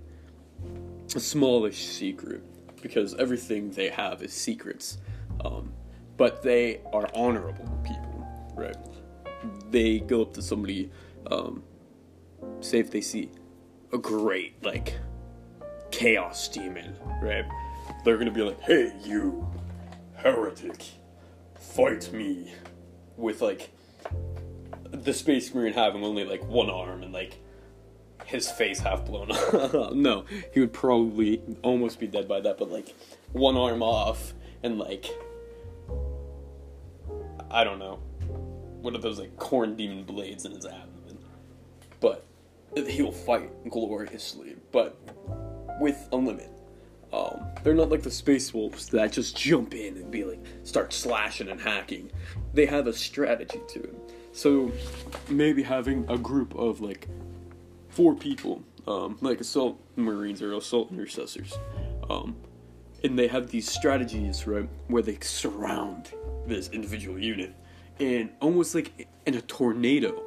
a 1.15 1.19
smallish 1.19 1.85
secret 1.85 2.43
because 2.81 3.15
everything 3.15 3.71
they 3.71 3.89
have 3.89 4.21
is 4.21 4.33
secrets. 4.33 4.97
Um, 5.43 5.73
but 6.17 6.43
they 6.43 6.81
are 6.93 7.09
honorable 7.13 7.79
people, 7.83 8.27
right? 8.55 8.77
They 9.69 9.99
go 9.99 10.21
up 10.21 10.33
to 10.33 10.41
somebody, 10.41 10.91
um, 11.29 11.63
say 12.61 12.79
if 12.79 12.91
they 12.91 13.01
see 13.01 13.31
a 13.91 13.97
great, 13.97 14.63
like, 14.63 14.97
chaos 15.91 16.47
demon, 16.47 16.95
right? 17.21 17.45
They're 18.03 18.17
gonna 18.17 18.31
be 18.31 18.41
like, 18.43 18.61
hey, 18.61 18.93
you 19.03 19.47
heretic, 20.15 20.83
fight 21.59 22.11
me 22.13 22.53
with, 23.17 23.41
like, 23.41 23.71
the 24.91 25.13
Space 25.13 25.53
Marine 25.53 25.73
having 25.73 26.03
only, 26.03 26.23
like, 26.23 26.45
one 26.47 26.69
arm 26.69 27.03
and, 27.03 27.11
like, 27.11 27.37
his 28.25 28.49
face 28.49 28.79
half 28.79 29.05
blown 29.05 29.31
off. 29.31 29.93
no, 29.93 30.25
he 30.53 30.59
would 30.59 30.73
probably 30.73 31.41
almost 31.61 31.99
be 31.99 32.07
dead 32.07 32.27
by 32.27 32.41
that, 32.41 32.57
but 32.57 32.71
like 32.71 32.93
one 33.33 33.55
arm 33.55 33.81
off 33.83 34.33
and 34.63 34.77
like 34.79 35.05
I 37.51 37.63
don't 37.63 37.79
know. 37.79 37.99
What 38.81 38.93
are 38.95 38.99
those 38.99 39.19
like 39.19 39.35
corn 39.37 39.75
demon 39.75 40.03
blades 40.03 40.45
in 40.45 40.51
his 40.51 40.65
abdomen? 40.65 41.17
But 41.99 42.25
he'll 42.87 43.11
fight 43.11 43.49
gloriously, 43.69 44.55
but 44.71 44.97
with 45.79 46.07
a 46.11 46.17
limit. 46.17 46.51
Um, 47.13 47.45
they're 47.63 47.73
not 47.73 47.89
like 47.89 48.01
the 48.01 48.11
space 48.11 48.53
wolves 48.53 48.87
that 48.89 49.11
just 49.13 49.37
jump 49.37 49.73
in 49.73 49.95
and 49.95 50.11
be 50.11 50.25
like 50.25 50.43
start 50.63 50.91
slashing 50.91 51.47
and 51.47 51.61
hacking. 51.61 52.11
They 52.53 52.65
have 52.65 52.87
a 52.87 52.93
strategy 52.93 53.61
to 53.69 53.79
it. 53.83 53.95
so 54.33 54.71
maybe 55.29 55.63
having 55.63 56.05
a 56.09 56.17
group 56.17 56.53
of 56.55 56.81
like 56.81 57.07
four 57.95 58.13
people, 58.13 58.61
um, 58.87 59.17
like 59.21 59.39
assault 59.39 59.79
marines 59.95 60.41
or 60.41 60.53
assault 60.53 60.91
intercessors, 60.91 61.57
um, 62.09 62.35
and 63.03 63.17
they 63.17 63.27
have 63.27 63.49
these 63.49 63.71
strategies, 63.71 64.45
right, 64.45 64.67
where 64.87 65.01
they 65.01 65.17
surround 65.21 66.11
this 66.45 66.69
individual 66.69 67.17
unit, 67.17 67.55
and 67.99 68.29
almost 68.41 68.75
like 68.75 69.07
in 69.25 69.35
a 69.35 69.41
tornado, 69.41 70.23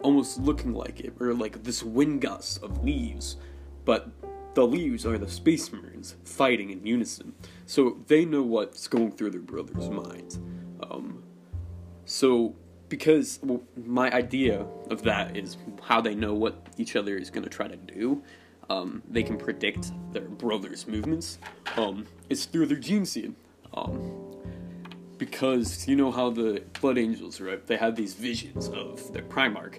almost 0.00 0.40
looking 0.40 0.72
like 0.72 1.00
it, 1.00 1.12
or 1.20 1.34
like 1.34 1.62
this 1.62 1.82
wind 1.82 2.22
gust 2.22 2.62
of 2.62 2.82
leaves, 2.82 3.36
but 3.84 4.08
the 4.54 4.66
leaves 4.66 5.04
are 5.04 5.18
the 5.18 5.28
space 5.28 5.70
marines 5.70 6.16
fighting 6.24 6.70
in 6.70 6.86
unison, 6.86 7.34
so 7.66 7.98
they 8.06 8.24
know 8.24 8.42
what's 8.42 8.88
going 8.88 9.12
through 9.12 9.30
their 9.30 9.40
brother's 9.40 9.90
minds. 9.90 10.40
Um, 10.90 11.22
so 12.06 12.54
because 12.92 13.40
well, 13.42 13.62
my 13.86 14.12
idea 14.12 14.66
of 14.90 15.02
that 15.02 15.34
is 15.34 15.56
how 15.80 15.98
they 15.98 16.14
know 16.14 16.34
what 16.34 16.54
each 16.76 16.94
other 16.94 17.16
is 17.16 17.30
going 17.30 17.42
to 17.42 17.48
try 17.48 17.66
to 17.66 17.76
do. 17.76 18.22
Um, 18.68 19.02
they 19.08 19.22
can 19.22 19.38
predict 19.38 19.92
their 20.12 20.20
brother's 20.20 20.86
movements. 20.86 21.38
Um, 21.78 22.06
it's 22.28 22.44
through 22.44 22.66
their 22.66 22.76
gene 22.76 23.06
seed. 23.06 23.34
Um, 23.72 24.36
because 25.16 25.88
you 25.88 25.96
know 25.96 26.10
how 26.10 26.28
the 26.28 26.62
Blood 26.82 26.98
Angels, 26.98 27.40
right? 27.40 27.66
They 27.66 27.78
have 27.78 27.96
these 27.96 28.12
visions 28.12 28.68
of 28.68 29.10
their 29.14 29.22
Primarch 29.22 29.78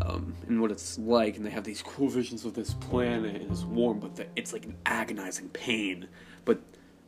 um, 0.00 0.34
and 0.48 0.58
what 0.62 0.70
it's 0.70 0.98
like, 0.98 1.36
and 1.36 1.44
they 1.44 1.50
have 1.50 1.64
these 1.64 1.82
cool 1.82 2.08
visions 2.08 2.46
of 2.46 2.54
this 2.54 2.72
planet, 2.72 3.36
and 3.42 3.50
it's 3.50 3.64
warm, 3.64 4.00
but 4.00 4.16
the, 4.16 4.26
it's 4.34 4.54
like 4.54 4.64
an 4.64 4.76
agonizing 4.86 5.50
pain. 5.50 6.08
But 6.46 6.62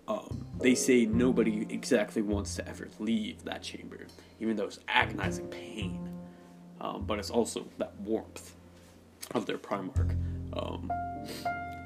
um, 0.08 0.46
they 0.58 0.74
say 0.74 1.04
nobody 1.04 1.66
exactly 1.68 2.22
wants 2.22 2.56
to 2.56 2.66
ever 2.66 2.88
leave 2.98 3.44
that 3.44 3.62
chamber, 3.62 4.06
even 4.40 4.56
though 4.56 4.64
it's 4.64 4.80
agonizing 4.88 5.46
pain. 5.48 6.08
Um, 6.80 7.04
but 7.04 7.18
it's 7.18 7.30
also 7.30 7.66
that 7.76 7.94
warmth 8.00 8.54
of 9.34 9.44
their 9.46 9.58
Primarch. 9.58 10.16
Um, 10.54 10.90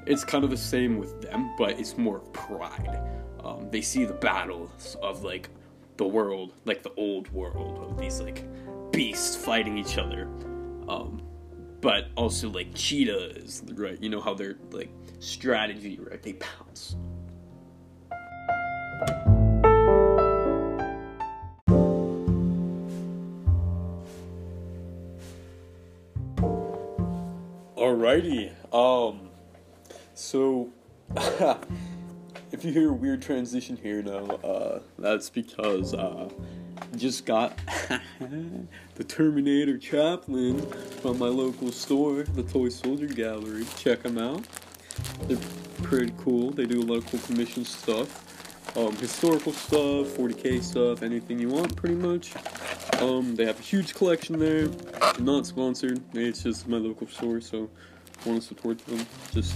it's 0.07 0.23
kind 0.23 0.43
of 0.43 0.49
the 0.49 0.57
same 0.57 0.97
with 0.97 1.21
them, 1.21 1.53
but 1.57 1.79
it's 1.79 1.97
more 1.97 2.19
pride. 2.19 3.01
Um, 3.43 3.69
they 3.69 3.81
see 3.81 4.05
the 4.05 4.13
battles 4.13 4.95
of 5.01 5.23
like 5.23 5.49
the 5.97 6.05
world, 6.05 6.53
like 6.65 6.81
the 6.81 6.93
old 6.95 7.29
world 7.33 7.77
of 7.79 7.97
these 7.97 8.21
like 8.21 8.45
beasts 8.91 9.35
fighting 9.35 9.77
each 9.77 9.97
other. 9.97 10.23
Um, 10.87 11.21
but 11.81 12.07
also 12.15 12.49
like 12.49 12.73
cheetahs, 12.73 13.63
right? 13.73 14.01
You 14.01 14.09
know 14.09 14.21
how 14.21 14.33
they're 14.33 14.55
like 14.71 14.89
strategy, 15.19 15.99
right? 16.01 16.21
They 16.21 16.33
pounce. 16.33 16.95
Alrighty. 28.13 28.51
Um. 28.71 29.29
So, 30.13 30.69
if 32.51 32.63
you 32.63 32.71
hear 32.71 32.91
a 32.91 32.93
weird 32.93 33.23
transition 33.23 33.75
here 33.75 34.03
now, 34.03 34.25
uh, 34.43 34.79
that's 34.99 35.31
because 35.31 35.95
uh, 35.95 36.29
I 36.79 36.95
just 36.95 37.25
got 37.25 37.57
the 38.19 39.03
Terminator 39.03 39.79
Chaplain 39.79 40.61
from 41.01 41.17
my 41.17 41.27
local 41.27 41.71
store, 41.71 42.21
the 42.21 42.43
Toy 42.43 42.69
Soldier 42.69 43.07
Gallery. 43.07 43.65
Check 43.77 44.03
them 44.03 44.19
out. 44.19 44.45
They're 45.27 45.37
pretty 45.81 46.13
cool. 46.19 46.51
They 46.51 46.67
do 46.67 46.81
a 46.81 46.85
lot 46.85 46.97
of 46.97 47.07
cool 47.07 47.19
commission 47.21 47.65
stuff. 47.65 48.77
Um, 48.77 48.95
historical 48.97 49.53
stuff, 49.53 50.07
40k 50.17 50.61
stuff, 50.61 51.01
anything 51.01 51.39
you 51.39 51.49
want, 51.49 51.75
pretty 51.75 51.95
much. 51.95 52.33
Um, 53.01 53.35
they 53.35 53.45
have 53.45 53.59
a 53.59 53.63
huge 53.63 53.95
collection 53.95 54.37
there. 54.37 54.69
Not 55.19 55.47
sponsored. 55.47 56.01
It's 56.13 56.43
just 56.43 56.67
my 56.67 56.77
local 56.77 57.07
store, 57.07 57.41
so 57.41 57.69
want 58.25 58.41
to 58.41 58.47
support 58.47 58.77
them, 58.85 59.05
just 59.33 59.55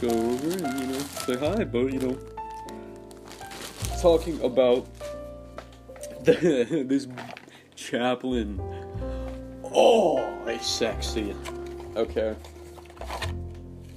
go 0.00 0.08
over 0.08 0.66
and 0.66 0.80
you 0.80 0.86
know 0.86 0.98
say 0.98 1.36
hi. 1.36 1.64
But 1.64 1.92
you 1.92 2.00
know, 2.00 2.18
talking 4.00 4.40
about 4.42 4.86
the, 6.24 6.84
this 6.88 7.06
chaplain. 7.76 8.60
Oh, 9.64 10.18
it's 10.46 10.66
sexy. 10.66 11.34
Okay. 11.96 12.34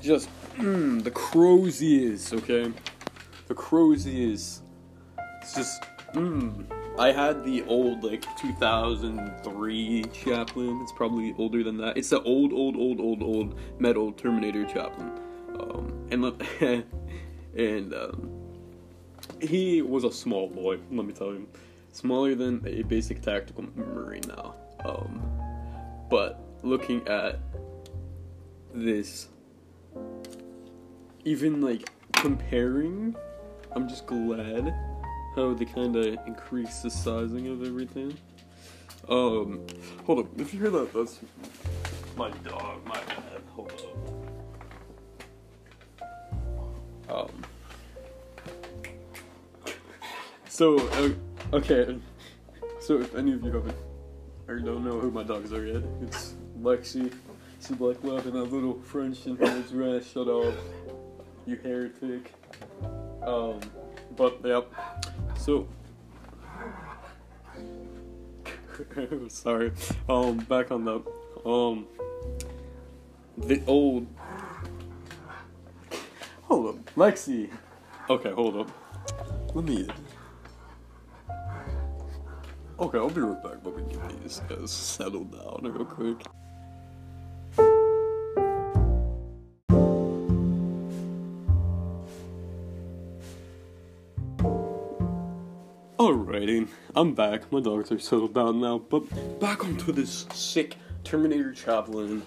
Just 0.02 0.30
mm, 0.58 1.04
the 1.04 1.12
Crozius. 1.12 2.34
Okay, 2.34 2.72
the 3.48 3.56
Crozius. 3.56 4.62
It's 5.42 5.54
just 5.54 5.82
mm. 6.14 6.66
I 7.00 7.12
had 7.12 7.44
the 7.44 7.64
old 7.64 8.04
like 8.04 8.26
2003 8.38 10.04
Chaplain. 10.14 10.80
It's 10.82 10.92
probably 10.92 11.36
older 11.38 11.64
than 11.64 11.78
that. 11.78 11.96
It's 11.96 12.10
the 12.10 12.22
old, 12.24 12.52
old, 12.52 12.76
old, 12.76 13.00
old, 13.00 13.22
old 13.22 13.60
metal 13.80 14.12
Terminator 14.14 14.66
Chaplain. 14.66 15.12
Um, 15.60 16.08
and 16.10 16.26
and 17.56 17.94
um, 17.94 18.32
he 19.40 19.84
was 19.84 20.06
a 20.06 20.12
small 20.12 20.50
boy. 20.50 20.80
Let 20.92 21.06
me 21.06 21.14
tell 21.14 21.34
you, 21.34 21.48
smaller 21.92 22.34
than 22.34 22.66
a 22.68 22.82
basic 22.82 23.22
tactical 23.22 23.66
marine 23.76 24.24
now. 24.28 24.56
Um, 24.84 25.22
but 26.10 26.40
looking 26.64 27.08
at 27.08 27.40
this, 28.74 29.28
even 31.26 31.62
like 31.62 31.92
comparing, 32.14 33.16
I'm 33.72 33.88
just 33.88 34.08
glad 34.08 34.74
how 35.38 35.54
they 35.54 35.66
kind 35.66 35.96
of 35.96 36.18
increase 36.26 36.80
the 36.80 36.90
sizing 36.90 37.48
of 37.48 37.64
everything. 37.64 38.18
Um, 39.08 39.66
hold 40.04 40.20
up. 40.20 40.26
If 40.40 40.52
you 40.52 40.60
hear 40.60 40.72
that, 40.72 40.92
that's 40.92 41.20
my 42.18 42.32
dog. 42.32 42.84
My 42.86 42.96
bad. 42.96 43.44
Hold 43.56 43.72
up. 47.08 47.28
Um. 47.28 47.46
So, 50.50 50.80
uh, 50.90 51.12
okay. 51.54 52.00
So, 52.82 53.00
if 53.00 53.14
any 53.16 53.34
of 53.34 53.44
you 53.44 53.52
haven't 53.52 53.78
or 54.48 54.58
don't 54.60 54.84
know 54.84 55.00
who 55.00 55.12
my 55.12 55.24
dogs 55.24 55.54
are 55.54 55.66
yet, 55.66 55.84
it's 56.02 56.34
Lexi. 56.60 57.14
She's 57.60 57.78
black 57.78 58.04
lab 58.04 58.26
and 58.26 58.34
that 58.34 58.52
little 58.52 58.80
French 58.80 59.28
and 59.28 59.38
his 59.38 59.72
rat. 59.72 60.04
Shut 60.04 60.28
up, 60.28 60.56
you 61.46 61.58
heretic. 61.58 62.34
Um, 63.22 63.60
but 64.16 64.40
yep. 64.44 64.74
So, 65.48 65.66
sorry. 69.30 69.72
Um, 70.10 70.40
back 70.40 70.72
on 70.72 70.84
the 70.84 71.00
um 71.50 71.88
the 73.38 73.64
old. 73.66 74.08
Hold 76.42 76.76
up, 76.76 76.96
Lexi. 76.96 77.50
Okay, 78.10 78.32
hold 78.32 78.58
up. 78.58 78.72
Let 79.56 79.64
me. 79.64 79.88
Okay, 82.78 82.98
I'll 82.98 83.10
be 83.10 83.22
right 83.22 83.42
back. 83.42 83.64
Let 83.64 83.78
me 83.78 83.84
get 83.90 84.22
these 84.24 84.42
guys 84.50 84.70
settled 84.70 85.32
down 85.32 85.62
real 85.64 85.86
quick. 85.86 86.26
Alrighty, 96.08 96.70
I'm 96.96 97.14
back. 97.14 97.52
My 97.52 97.60
dogs 97.60 97.92
are 97.92 98.00
settled 98.00 98.34
down 98.34 98.62
now, 98.62 98.78
but 98.78 99.02
back 99.42 99.66
onto 99.66 99.92
this 99.92 100.26
sick 100.32 100.78
Terminator 101.04 101.52
Chaplain. 101.52 102.22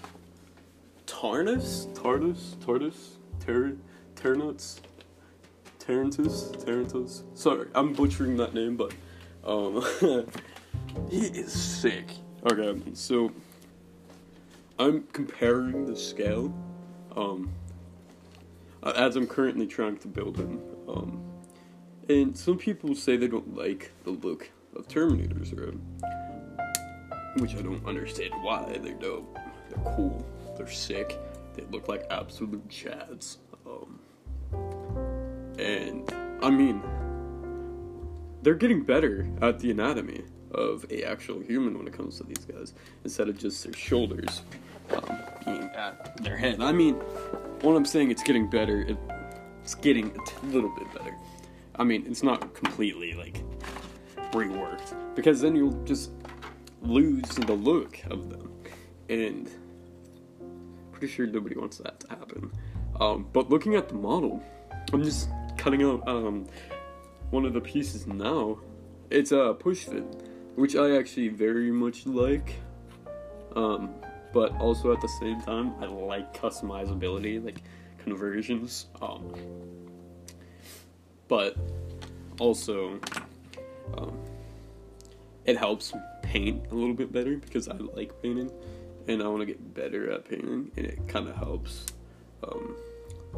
Tarnus? 1.07 1.87
Tardus? 1.95 2.57
Tardus? 2.57 3.17
Ter- 3.39 3.77
Ternuts? 4.15 4.81
Tarentus? 5.79 6.51
Tarentus? 6.63 7.23
Sorry, 7.33 7.69
I'm 7.73 7.93
butchering 7.93 8.37
that 8.37 8.53
name, 8.53 8.77
but 8.77 8.93
um, 9.43 9.83
he 11.09 11.21
is 11.21 11.51
sick. 11.51 12.05
Okay, 12.51 12.79
so 12.93 13.31
I'm 14.77 15.07
comparing 15.11 15.87
the 15.87 15.95
scale 15.95 16.53
um, 17.15 17.49
as 18.83 19.15
I'm 19.15 19.25
currently 19.25 19.65
trying 19.65 19.97
to 19.97 20.07
build 20.07 20.37
him. 20.37 20.61
Um, 20.87 21.30
and 22.11 22.37
some 22.37 22.57
people 22.57 22.95
say 22.95 23.15
they 23.17 23.27
don't 23.27 23.55
like 23.55 23.91
the 24.03 24.11
look 24.11 24.49
of 24.75 24.87
Terminators, 24.87 25.57
right? 25.57 25.77
Which 27.37 27.55
I 27.55 27.61
don't 27.61 27.85
understand 27.85 28.33
why. 28.41 28.77
They're 28.81 28.93
dope. 28.93 29.37
They're 29.69 29.93
cool. 29.95 30.25
They're 30.57 30.69
sick. 30.69 31.17
They 31.53 31.63
look 31.71 31.87
like 31.87 32.05
absolute 32.09 32.67
chads. 32.69 33.37
Um, 33.65 33.99
and 35.57 36.13
I 36.43 36.49
mean, 36.49 36.81
they're 38.41 38.55
getting 38.55 38.83
better 38.83 39.27
at 39.41 39.59
the 39.59 39.71
anatomy 39.71 40.23
of 40.53 40.85
a 40.89 41.03
actual 41.03 41.39
human 41.39 41.77
when 41.77 41.87
it 41.87 41.93
comes 41.93 42.17
to 42.17 42.23
these 42.23 42.45
guys, 42.45 42.73
instead 43.05 43.29
of 43.29 43.37
just 43.37 43.63
their 43.63 43.73
shoulders 43.73 44.41
um, 44.93 45.17
being 45.45 45.69
at 45.75 46.21
their 46.23 46.35
head. 46.35 46.61
I 46.61 46.73
mean, 46.73 46.95
what 47.61 47.75
I'm 47.75 47.85
saying, 47.85 48.11
it's 48.11 48.23
getting 48.23 48.49
better. 48.49 48.81
It, 48.81 48.97
it's 49.63 49.75
getting 49.75 50.11
a 50.11 50.45
little 50.47 50.73
bit 50.75 50.91
better. 50.93 51.15
I 51.75 51.83
mean, 51.83 52.05
it's 52.07 52.23
not 52.23 52.53
completely 52.53 53.13
like 53.13 53.43
reworked 54.31 54.95
because 55.15 55.41
then 55.41 55.55
you'll 55.55 55.83
just 55.83 56.11
lose 56.81 57.29
the 57.29 57.53
look 57.53 57.99
of 58.09 58.29
them, 58.29 58.51
and 59.09 59.49
pretty 60.91 61.07
sure 61.07 61.25
nobody 61.27 61.55
wants 61.55 61.77
that 61.77 61.99
to 62.01 62.09
happen. 62.09 62.51
Um, 62.99 63.27
but 63.33 63.49
looking 63.49 63.75
at 63.75 63.89
the 63.89 63.95
model, 63.95 64.43
I'm 64.93 65.03
just 65.03 65.29
cutting 65.57 65.83
out 65.83 66.07
um, 66.07 66.47
one 67.31 67.45
of 67.45 67.53
the 67.53 67.61
pieces 67.61 68.05
now. 68.07 68.59
It's 69.09 69.31
a 69.31 69.55
push 69.57 69.85
fit, 69.85 70.03
which 70.55 70.75
I 70.75 70.97
actually 70.97 71.29
very 71.29 71.71
much 71.71 72.05
like. 72.05 72.55
Um, 73.55 73.95
but 74.33 74.55
also 74.59 74.93
at 74.93 75.01
the 75.01 75.09
same 75.19 75.41
time, 75.41 75.73
I 75.81 75.85
like 75.85 76.33
customizability, 76.39 77.43
like 77.43 77.61
conversions. 77.97 78.87
Um, 79.01 79.33
but 81.31 81.55
also, 82.39 82.99
um, 83.97 84.17
it 85.45 85.55
helps 85.57 85.93
paint 86.21 86.65
a 86.71 86.75
little 86.75 86.93
bit 86.93 87.13
better 87.13 87.37
because 87.37 87.69
I 87.69 87.75
like 87.77 88.21
painting 88.21 88.51
and 89.07 89.23
I 89.23 89.29
want 89.29 89.39
to 89.39 89.45
get 89.45 89.73
better 89.73 90.11
at 90.11 90.27
painting, 90.27 90.69
and 90.75 90.85
it 90.85 91.07
kind 91.07 91.29
of 91.29 91.37
helps 91.37 91.85
um, 92.43 92.75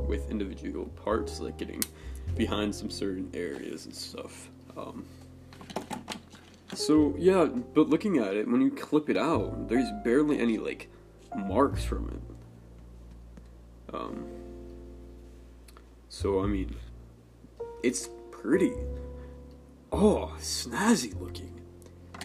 with 0.07 0.31
individual 0.31 0.85
parts, 1.05 1.39
like 1.39 1.59
getting 1.59 1.83
behind 2.35 2.73
some 2.73 2.89
certain 2.89 3.29
areas 3.35 3.85
and 3.85 3.93
stuff. 3.93 4.49
Um, 4.75 5.05
so 6.73 7.13
yeah, 7.15 7.45
but 7.45 7.89
looking 7.89 8.17
at 8.17 8.35
it, 8.35 8.47
when 8.47 8.61
you 8.61 8.71
clip 8.71 9.07
it 9.07 9.17
out, 9.17 9.69
there's 9.69 9.91
barely 10.03 10.39
any 10.39 10.57
like 10.57 10.89
marks 11.35 11.83
from 11.83 12.09
it. 12.09 13.95
Um, 13.95 14.25
so 16.09 16.41
I 16.41 16.47
mean, 16.47 16.75
it's 17.83 18.09
pretty. 18.31 18.73
Oh, 19.91 20.33
snazzy 20.39 21.19
looking. 21.19 21.61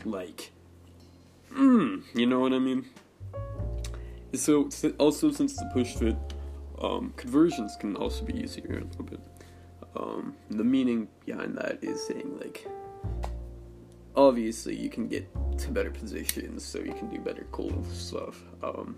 Like, 0.05 0.53
mmm, 1.53 2.03
you 2.15 2.27
know 2.27 2.41
what 2.41 2.53
I 2.53 2.59
mean? 2.59 2.87
So, 4.35 4.69
also 4.99 5.31
since 5.33 5.57
the 5.57 5.69
push 5.73 5.95
fit, 5.95 6.17
um, 6.81 7.13
conversions 7.17 7.77
can 7.77 7.97
also 7.97 8.25
be 8.25 8.35
easier 8.35 8.79
a 8.79 8.85
little 8.85 9.05
bit. 9.05 9.21
Um, 9.97 10.37
the 10.49 10.65
meaning 10.65 11.09
behind 11.27 11.57
that 11.57 11.79
is 11.83 12.07
saying 12.07 12.39
like, 12.39 12.67
obviously 14.15 14.77
you 14.77 14.89
can 14.89 15.09
get 15.09 15.29
to 15.59 15.71
better 15.71 15.91
positions, 15.91 16.65
so 16.65 16.79
you 16.79 16.93
can 16.93 17.09
do 17.09 17.19
better 17.19 17.47
cool 17.51 17.85
stuff. 17.93 18.43
Um, 18.63 18.97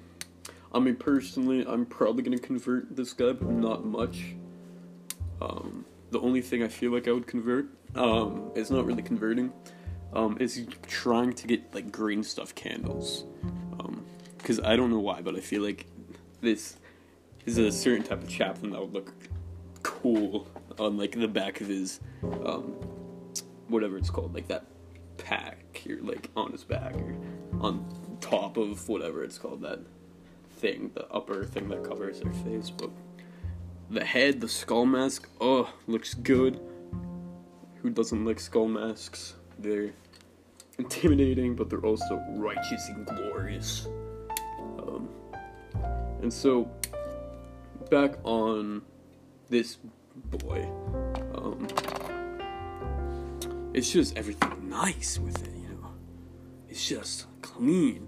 I 0.73 0.79
mean, 0.79 0.97
personally, 0.97 1.65
I'm 1.67 1.87
probably 1.87 2.23
gonna 2.23 2.39
convert 2.39 2.95
this 2.95 3.13
guy, 3.13 3.33
but 3.33 3.51
not 3.51 3.85
much. 3.85 4.35
Um, 5.41 5.85
the 6.11 6.21
only 6.21 6.41
thing 6.41 6.63
I 6.63 6.69
feel 6.69 6.93
like 6.93 7.09
I 7.09 7.13
would 7.13 7.27
convert, 7.27 7.67
um, 7.95 8.51
it's 8.55 8.71
not 8.71 8.85
really 8.85 9.03
converting, 9.03 9.53
um, 10.13 10.37
is 10.41 10.67
trying 10.87 11.33
to 11.35 11.47
get 11.47 11.75
like 11.75 11.93
green 11.93 12.23
stuff 12.23 12.55
candles. 12.55 13.25
Um, 13.79 14.05
because 14.39 14.61
I 14.61 14.77
don't 14.77 14.91
know 14.91 14.99
why, 14.99 15.21
but 15.21 15.37
I 15.37 15.41
feel 15.41 15.63
like 15.63 15.87
this 16.41 16.77
is 17.47 17.59
a 17.59 17.71
certain 17.71 18.03
type 18.03 18.23
of 18.23 18.29
chaplain 18.29 18.73
that 18.73 18.81
would 18.81 18.93
look 18.93 19.13
cool 19.83 20.49
on 20.79 20.97
like 20.97 21.13
the 21.13 21.29
back 21.29 21.61
of 21.61 21.69
his, 21.69 22.01
um, 22.45 22.75
whatever 23.69 23.97
it's 23.97 24.11
called, 24.11 24.35
like 24.35 24.49
that 24.49 24.67
pack, 25.19 25.83
or 25.89 25.97
like 26.03 26.31
on 26.37 26.53
his 26.53 26.65
back, 26.65 26.95
or 26.95 27.17
on 27.61 27.85
top 28.21 28.57
of 28.57 28.89
whatever 28.89 29.23
it's 29.23 29.39
called, 29.39 29.63
that 29.63 29.81
thing, 30.57 30.91
the 30.95 31.07
upper 31.09 31.45
thing 31.45 31.69
that 31.69 31.85
covers 31.85 32.21
their 32.21 32.33
face. 32.33 32.71
But 32.71 32.91
the 33.91 34.05
head, 34.05 34.41
the 34.41 34.49
skull 34.49 34.87
mask, 34.87 35.29
oh, 35.41 35.73
looks 35.89 36.15
good. 36.15 36.61
Who 37.83 37.91
doesn't 37.91 38.25
like 38.25 38.39
skull 38.39 38.69
masks? 38.69 39.35
They're 39.59 39.91
intimidating, 40.79 41.57
but 41.57 41.69
they're 41.69 41.85
also 41.85 42.23
righteous 42.37 42.89
and 42.89 43.05
glorious. 43.05 43.89
Um, 44.79 45.09
and 46.23 46.33
so, 46.33 46.71
back 47.91 48.19
on 48.23 48.83
this 49.49 49.79
boy, 50.15 50.69
um, 51.35 51.67
it's 53.75 53.91
just 53.91 54.17
everything 54.17 54.69
nice 54.69 55.19
with 55.19 55.43
it, 55.47 55.55
you 55.55 55.69
know. 55.69 55.95
It's 56.69 56.87
just 56.87 57.27
clean. 57.43 58.07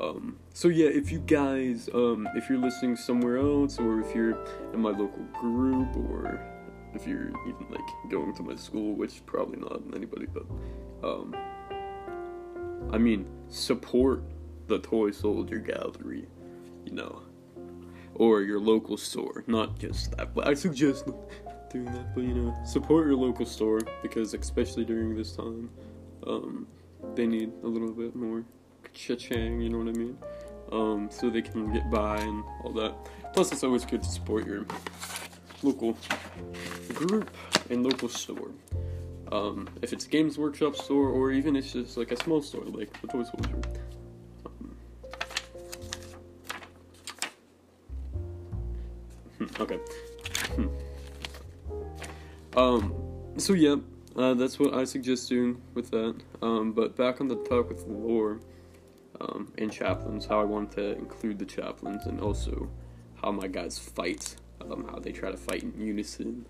Um, 0.00 0.38
so 0.54 0.68
yeah, 0.68 0.88
if 0.88 1.10
you 1.10 1.18
guys, 1.20 1.88
um, 1.92 2.28
if 2.36 2.48
you're 2.48 2.58
listening 2.58 2.96
somewhere 2.96 3.38
else, 3.38 3.78
or 3.78 4.00
if 4.00 4.14
you're 4.14 4.38
in 4.72 4.80
my 4.80 4.90
local 4.90 5.24
group, 5.40 5.96
or 5.96 6.40
if 6.94 7.06
you're 7.06 7.30
even 7.48 7.66
like 7.70 8.10
going 8.10 8.34
to 8.36 8.42
my 8.42 8.54
school, 8.54 8.94
which 8.94 9.24
probably 9.26 9.58
not 9.58 9.82
anybody, 9.94 10.26
but 10.26 10.44
um, 11.02 11.34
I 12.92 12.98
mean, 12.98 13.26
support 13.48 14.22
the 14.68 14.78
toy 14.78 15.10
soldier 15.10 15.58
gallery, 15.58 16.28
you 16.84 16.92
know, 16.92 17.22
or 18.14 18.42
your 18.42 18.60
local 18.60 18.96
store. 18.96 19.42
Not 19.46 19.78
just 19.78 20.16
that, 20.16 20.32
but 20.32 20.46
I 20.46 20.54
suggest 20.54 21.06
doing 21.70 21.86
that. 21.86 22.14
But 22.14 22.22
you 22.22 22.34
know, 22.34 22.56
support 22.64 23.06
your 23.06 23.16
local 23.16 23.46
store 23.46 23.80
because 24.02 24.32
especially 24.34 24.84
during 24.84 25.16
this 25.16 25.34
time, 25.34 25.70
um, 26.24 26.68
they 27.14 27.26
need 27.26 27.52
a 27.64 27.66
little 27.66 27.92
bit 27.92 28.14
more 28.14 28.44
cha-chang. 28.92 29.60
You 29.60 29.70
know 29.70 29.78
what 29.78 29.88
I 29.88 29.92
mean? 29.92 30.18
Um, 30.70 31.08
so 31.10 31.30
they 31.30 31.42
can 31.42 31.72
get 31.72 31.90
by 31.90 32.18
and 32.18 32.44
all 32.62 32.72
that. 32.72 32.94
Plus, 33.32 33.52
it's 33.52 33.64
always 33.64 33.84
good 33.84 34.02
to 34.02 34.08
support 34.08 34.46
your 34.46 34.66
local 35.62 35.96
group 36.94 37.30
and 37.70 37.84
local 37.84 38.08
store. 38.08 38.50
Um, 39.30 39.68
if 39.82 39.92
it's 39.92 40.06
a 40.06 40.08
Games 40.08 40.38
Workshop 40.38 40.76
store 40.76 41.08
or 41.08 41.32
even 41.32 41.54
it's 41.54 41.72
just 41.72 41.96
like 41.96 42.12
a 42.12 42.16
small 42.16 42.40
store 42.40 42.64
like 42.64 42.98
the 43.00 43.08
Toy 43.08 43.24
Soldier. 43.24 43.60
Okay. 49.60 49.78
Hmm. 50.54 50.68
Um, 52.56 52.94
so 53.36 53.52
yeah, 53.52 53.76
uh, 54.16 54.34
that's 54.34 54.58
what 54.58 54.74
I 54.74 54.84
suggest 54.84 55.28
doing 55.28 55.60
with 55.74 55.90
that. 55.90 56.16
Um, 56.42 56.72
but 56.72 56.96
back 56.96 57.20
on 57.20 57.28
the 57.28 57.36
talk 57.36 57.68
with 57.68 57.84
lore 57.86 58.40
um, 59.20 59.52
and 59.58 59.72
chaplains, 59.72 60.26
how 60.26 60.40
I 60.40 60.44
want 60.44 60.72
to 60.72 60.96
include 60.96 61.38
the 61.38 61.44
chaplains 61.44 62.06
and 62.06 62.20
also 62.20 62.68
how 63.22 63.32
my 63.32 63.48
guys 63.48 63.78
fight, 63.78 64.36
um, 64.60 64.86
how 64.90 64.98
they 64.98 65.12
try 65.12 65.30
to 65.30 65.36
fight 65.36 65.62
in 65.62 65.74
unison 65.78 66.46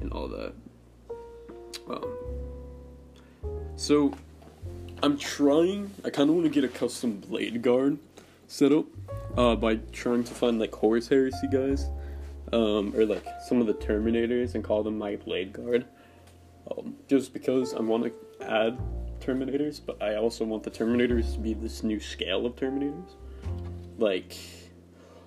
and 0.00 0.12
all 0.12 0.28
that. 0.28 0.54
Um, 1.88 2.14
so 3.76 4.14
I'm 5.02 5.18
trying. 5.18 5.90
I 6.04 6.10
kind 6.10 6.30
of 6.30 6.36
want 6.36 6.46
to 6.46 6.60
get 6.60 6.64
a 6.64 6.68
custom 6.72 7.18
blade 7.18 7.62
guard 7.62 7.98
set 8.46 8.72
up 8.72 8.86
uh, 9.36 9.56
by 9.56 9.76
trying 9.92 10.24
to 10.24 10.34
find 10.34 10.58
like 10.58 10.74
Horus 10.74 11.08
Heresy 11.08 11.48
guys 11.48 11.88
um, 12.52 12.94
or 12.94 13.04
like 13.04 13.24
some 13.46 13.60
of 13.60 13.66
the 13.66 13.74
Terminators 13.74 14.54
and 14.54 14.62
call 14.62 14.82
them 14.82 14.98
my 14.98 15.16
Blade 15.16 15.52
Guard. 15.52 15.86
Um, 16.70 16.94
just 17.08 17.32
because 17.32 17.74
I 17.74 17.80
want 17.80 18.04
to 18.04 18.48
add 18.48 18.78
Terminators, 19.24 19.80
but 19.84 20.02
I 20.02 20.16
also 20.16 20.44
want 20.44 20.62
the 20.62 20.70
Terminators 20.70 21.32
to 21.34 21.38
be 21.38 21.54
this 21.54 21.82
new 21.82 21.98
scale 21.98 22.44
of 22.46 22.56
Terminators. 22.56 23.14
Like, 23.98 24.36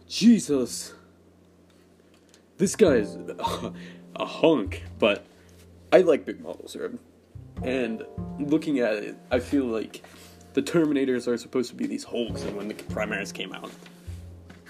Jesus, 0.07 0.93
this 2.57 2.75
guy 2.75 2.95
is 2.95 3.17
a 4.15 4.25
hunk, 4.25 4.83
but 4.99 5.25
I 5.91 6.01
like 6.01 6.25
big 6.25 6.41
models, 6.41 6.75
right? 6.75 6.91
And 7.63 8.03
looking 8.39 8.79
at 8.79 8.93
it, 8.95 9.17
I 9.31 9.39
feel 9.39 9.65
like 9.65 10.03
the 10.53 10.61
Terminators 10.61 11.27
are 11.27 11.37
supposed 11.37 11.69
to 11.71 11.75
be 11.75 11.87
these 11.87 12.03
Hulks, 12.03 12.43
and 12.43 12.55
when 12.55 12.67
the 12.67 12.75
Primaris 12.75 13.33
came 13.33 13.53
out, 13.53 13.71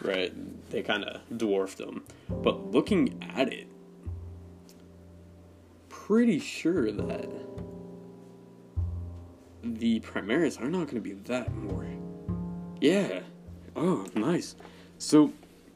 right? 0.02 0.34
They 0.70 0.84
kind 0.84 1.04
of 1.04 1.22
dwarfed 1.38 1.78
them. 1.78 2.04
But 2.30 2.72
looking 2.72 3.22
at 3.36 3.52
it, 3.52 3.68
pretty 5.90 6.40
sure 6.40 6.92
that 6.92 7.30
the 9.76 10.00
Primaris 10.00 10.62
are 10.62 10.70
not 10.70 10.88
going 10.88 10.96
to 10.96 11.02
be 11.02 11.14
that 11.14 11.54
more. 11.54 11.86
Yeah. 12.80 13.22
Oh, 13.76 14.06
nice. 14.16 14.56
So, 14.98 15.32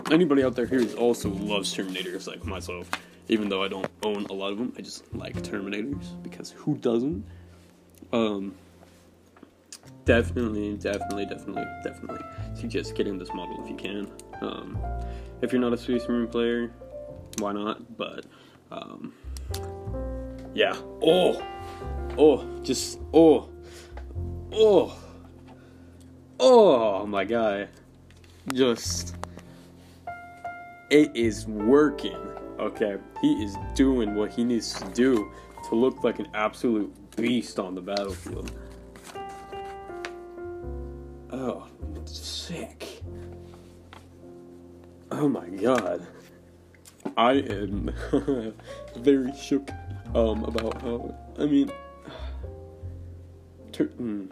anybody 0.09 0.43
out 0.43 0.55
there 0.55 0.65
who 0.65 0.87
also 0.95 1.29
loves 1.29 1.75
Terminators 1.75 2.27
like 2.27 2.43
myself, 2.45 2.89
even 3.27 3.49
though 3.49 3.63
I 3.63 3.67
don't 3.67 3.89
own 4.03 4.25
a 4.25 4.33
lot 4.33 4.51
of 4.51 4.57
them, 4.57 4.73
I 4.77 4.81
just 4.81 5.13
like 5.13 5.35
Terminators 5.41 6.21
because 6.23 6.51
who 6.51 6.77
doesn't? 6.77 7.23
Um, 8.11 8.55
definitely, 10.05 10.75
definitely, 10.77 11.25
definitely, 11.25 11.65
definitely 11.83 12.21
suggest 12.55 12.95
getting 12.95 13.17
this 13.17 13.33
model 13.33 13.63
if 13.63 13.69
you 13.69 13.75
can. 13.75 14.11
Um, 14.41 14.77
if 15.41 15.51
you're 15.51 15.61
not 15.61 15.73
a 15.73 15.77
Space 15.77 16.07
Marine 16.07 16.27
player, 16.27 16.71
why 17.39 17.53
not? 17.53 17.97
But 17.97 18.25
um, 18.71 19.13
yeah. 20.53 20.75
Oh, 21.01 21.41
oh, 22.17 22.59
just 22.63 22.99
oh, 23.13 23.49
oh, 24.53 24.97
oh 26.39 27.05
my 27.05 27.25
god, 27.25 27.69
just 28.53 29.15
it 30.89 31.09
is 31.15 31.47
working. 31.47 32.17
Okay, 32.59 32.97
he 33.21 33.43
is 33.43 33.55
doing 33.73 34.13
what 34.15 34.31
he 34.31 34.43
needs 34.43 34.73
to 34.73 34.85
do 34.89 35.31
to 35.69 35.75
look 35.75 36.03
like 36.03 36.19
an 36.19 36.27
absolute 36.33 36.93
beast 37.15 37.59
on 37.59 37.75
the 37.75 37.81
battlefield. 37.81 38.51
Oh, 41.31 41.65
sick. 42.05 43.01
Oh 45.11 45.27
my 45.27 45.47
god. 45.47 46.05
I 47.17 47.33
am 47.33 47.93
very 48.97 49.33
shook 49.35 49.69
um, 50.13 50.43
about 50.43 50.81
how. 50.81 51.15
I 51.39 51.45
mean, 51.45 51.71
ter- 53.71 53.87
mm, 53.87 54.29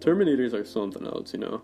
Terminators 0.00 0.54
are 0.54 0.64
something 0.64 1.06
else, 1.06 1.32
you 1.34 1.40
know. 1.40 1.62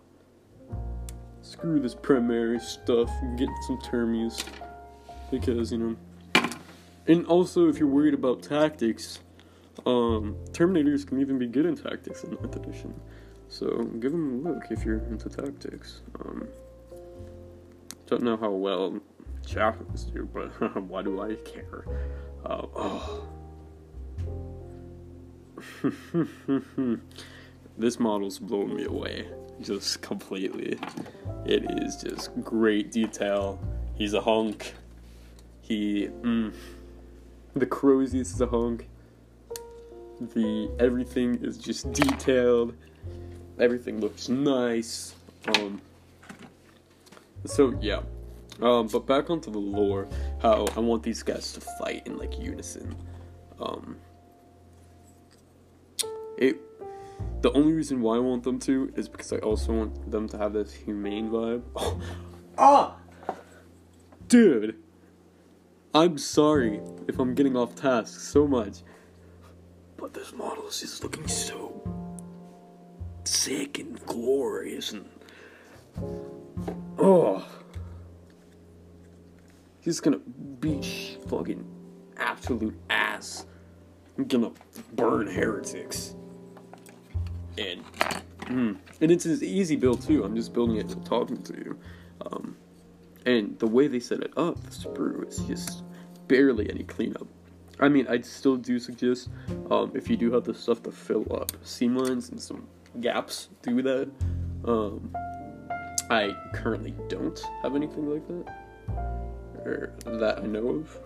Screw 1.42 1.81
this 1.81 1.94
primary 1.94 2.61
stuff 2.61 3.11
get 3.37 3.49
some 3.66 3.79
termies. 3.79 4.44
Because, 5.31 5.72
you 5.72 5.79
know. 5.79 5.96
And 7.07 7.27
also, 7.27 7.68
if 7.68 7.79
you're 7.79 7.88
worried 7.88 8.14
about 8.14 8.42
tactics, 8.42 9.20
um, 9.87 10.37
Terminators 10.51 11.07
can 11.07 11.20
even 11.20 11.38
be 11.38 11.46
good 11.46 11.66
in 11.66 11.77
tactics 11.77 12.25
in 12.25 12.31
9th 12.31 12.57
edition. 12.57 12.94
So 13.49 13.85
give 14.01 14.12
them 14.12 14.46
a 14.46 14.51
look 14.51 14.64
if 14.70 14.85
you're 14.85 14.99
into 14.99 15.29
tactics. 15.29 16.03
Um, 16.20 16.49
don't 18.07 18.22
know 18.22 18.37
how 18.37 18.51
well 18.51 19.01
Chaplains 19.46 20.05
do, 20.05 20.29
but 20.33 20.49
why 20.88 21.03
do 21.03 21.20
I 21.20 21.35
care? 21.37 21.85
Uh, 22.44 22.66
oh. 22.75 23.29
this 27.79 28.01
model's 28.01 28.39
blowing 28.39 28.75
me 28.75 28.85
away, 28.85 29.29
just 29.61 30.03
completely. 30.03 30.79
It 31.45 31.65
is 31.83 32.03
just 32.03 32.31
great 32.43 32.91
detail. 32.91 33.59
He's 33.95 34.15
a 34.15 34.21
hunk. 34.21 34.75
He, 35.62 36.09
mm, 36.09 36.53
the 37.55 37.67
Crozius 37.67 38.33
is 38.33 38.41
a 38.41 38.47
hunk. 38.47 38.89
The 40.21 40.71
everything 40.79 41.37
is 41.43 41.59
just 41.59 41.93
detailed. 41.93 42.75
Everything 43.59 44.01
looks 44.01 44.29
nice. 44.29 45.15
Um. 45.49 45.81
So 47.45 47.77
yeah. 47.81 48.01
Um, 48.61 48.87
but 48.87 49.07
back 49.07 49.29
onto 49.29 49.51
the 49.51 49.59
lore, 49.59 50.09
how 50.41 50.67
I 50.77 50.81
want 50.81 51.03
these 51.03 51.23
guys 51.23 51.53
to 51.53 51.61
fight 51.61 52.07
in 52.07 52.17
like 52.17 52.39
unison. 52.39 52.97
Um, 53.61 53.97
it. 56.39 56.61
The 57.47 57.53
only 57.53 57.75
reason 57.75 58.01
why 58.01 58.17
I 58.17 58.19
want 58.19 58.43
them 58.43 58.59
to 58.59 58.93
is 58.97 59.09
because 59.09 59.33
I 59.33 59.37
also 59.37 59.73
want 59.73 60.11
them 60.11 60.29
to 60.31 60.37
have 60.37 60.53
this 60.53 60.73
humane 60.73 61.31
vibe. 61.31 61.63
Oh, 62.59 62.97
ah, 63.29 63.35
dude. 64.27 64.83
I'm 65.95 66.19
sorry 66.19 66.81
if 67.07 67.21
I'm 67.21 67.37
getting 67.37 67.57
off 67.57 67.77
task 67.77 68.19
so 68.19 68.49
much, 68.49 68.79
but 69.97 70.13
this 70.13 70.33
model 70.33 70.67
is 70.67 70.81
just 70.81 71.05
looking 71.05 71.29
so 71.29 71.81
sick 73.23 73.79
and 73.79 74.05
glorious 74.07 74.91
and 74.91 75.09
oh. 76.99 77.47
He's 79.79 80.01
gonna 80.01 80.19
beat 80.59 81.19
fucking 81.29 81.65
absolute 82.17 82.77
ass. 82.91 83.47
I'm 84.19 84.25
gonna 84.25 84.51
burn 84.95 85.29
heretics. 85.29 86.17
And 87.59 87.85
mm, 88.40 88.77
and 89.01 89.11
it's 89.11 89.25
an 89.25 89.38
easy 89.42 89.77
build 89.77 90.03
too. 90.03 90.25
I'm 90.25 90.35
just 90.37 90.53
building 90.53 90.77
it 90.77 90.88
to 90.90 90.97
talking 90.97 91.42
to 91.42 91.55
you. 91.55 91.79
Um, 92.21 92.57
and 93.25 93.59
the 93.59 93.66
way 93.66 93.88
they 93.88 94.01
set 94.01 94.21
it 94.21 94.33
up, 94.37 94.62
the 94.62 94.71
sprue, 94.71 95.27
is 95.29 95.38
just 95.40 95.83
barely 96.29 96.71
any 96.71 96.85
cleanup. 96.85 97.27
I 97.79 97.88
mean, 97.88 98.07
I'd 98.09 98.25
still 98.25 98.57
do 98.57 98.79
suggest 98.79 99.29
um, 99.71 99.92
if 99.95 100.09
you 100.09 100.16
do 100.16 100.33
have 100.33 100.45
the 100.45 100.55
stuff 100.55 100.83
to 100.85 100.90
fill 100.90 101.27
up 101.35 101.53
seam 101.62 101.97
lines 101.97 102.31
and 102.31 102.40
some 102.40 102.66
gaps, 103.01 103.49
do 103.62 103.83
that. 103.83 104.11
Um, 104.64 105.14
I 106.09 106.35
currently 106.55 106.95
don't 107.09 107.38
have 107.62 107.75
anything 107.75 108.09
like 108.09 108.27
that 108.29 108.55
or 109.64 109.92
that 110.05 110.38
I 110.38 110.47
know 110.47 110.69
of. 110.69 110.99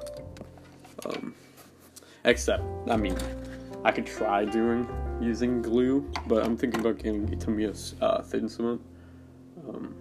Um, 1.06 1.34
except, 2.24 2.62
I 2.88 2.96
mean, 2.96 3.16
I 3.84 3.92
could 3.92 4.06
try 4.06 4.44
doing 4.44 4.88
using 5.20 5.62
glue, 5.62 6.10
but 6.26 6.44
I'm 6.44 6.56
thinking 6.56 6.80
about 6.80 6.98
getting 6.98 7.26
Tamiya's 7.38 7.94
uh, 8.00 8.22
thin 8.22 8.48
cement. 8.48 8.80
Um, 9.68 9.94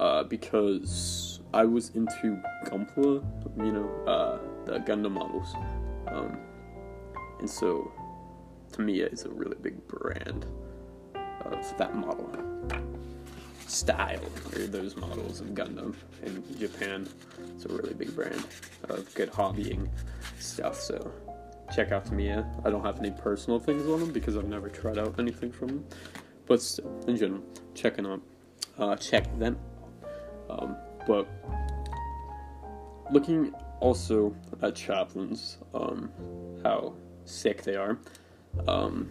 uh, 0.00 0.24
because 0.24 1.40
I 1.54 1.64
was 1.64 1.90
into 1.90 2.42
Gunpla, 2.64 3.22
you 3.58 3.72
know, 3.72 3.88
uh, 4.06 4.38
the 4.64 4.78
Gundam 4.80 5.12
models. 5.12 5.54
Um, 6.08 6.38
and 7.38 7.48
so 7.48 7.92
Tamiya 8.72 9.06
is 9.12 9.24
a 9.24 9.28
really 9.28 9.56
big 9.62 9.86
brand 9.86 10.46
of 11.44 11.76
that 11.78 11.94
model 11.94 12.30
style 13.66 14.20
or 14.54 14.66
those 14.66 14.96
models 14.96 15.40
of 15.40 15.48
Gundam 15.48 15.94
in 16.22 16.42
Japan. 16.58 17.08
It's 17.54 17.64
a 17.66 17.68
really 17.68 17.94
big 17.94 18.14
brand 18.14 18.44
of 18.88 19.12
good 19.14 19.30
hobbying 19.30 19.88
stuff. 20.38 20.80
So 20.80 21.12
check 21.74 21.92
out 21.92 22.04
Tamiya. 22.04 22.46
I 22.64 22.70
don't 22.70 22.84
have 22.84 22.98
any 22.98 23.10
personal 23.10 23.58
things 23.58 23.86
on 23.86 24.00
them 24.00 24.12
because 24.12 24.36
I've 24.36 24.48
never 24.48 24.68
tried 24.68 24.98
out 24.98 25.18
anything 25.18 25.50
from 25.50 25.68
them, 25.68 25.86
but 26.46 26.60
still, 26.60 26.92
in 27.06 27.16
general, 27.16 27.42
checking 27.74 28.06
out, 28.06 28.20
uh, 28.78 28.96
check 28.96 29.38
them. 29.38 29.58
Um, 30.50 30.76
but 31.06 31.26
looking 33.10 33.54
also 33.80 34.34
at 34.62 34.74
chaplains, 34.74 35.58
um, 35.74 36.10
how 36.62 36.94
sick 37.24 37.62
they 37.62 37.76
are. 37.76 37.98
Um, 38.68 39.10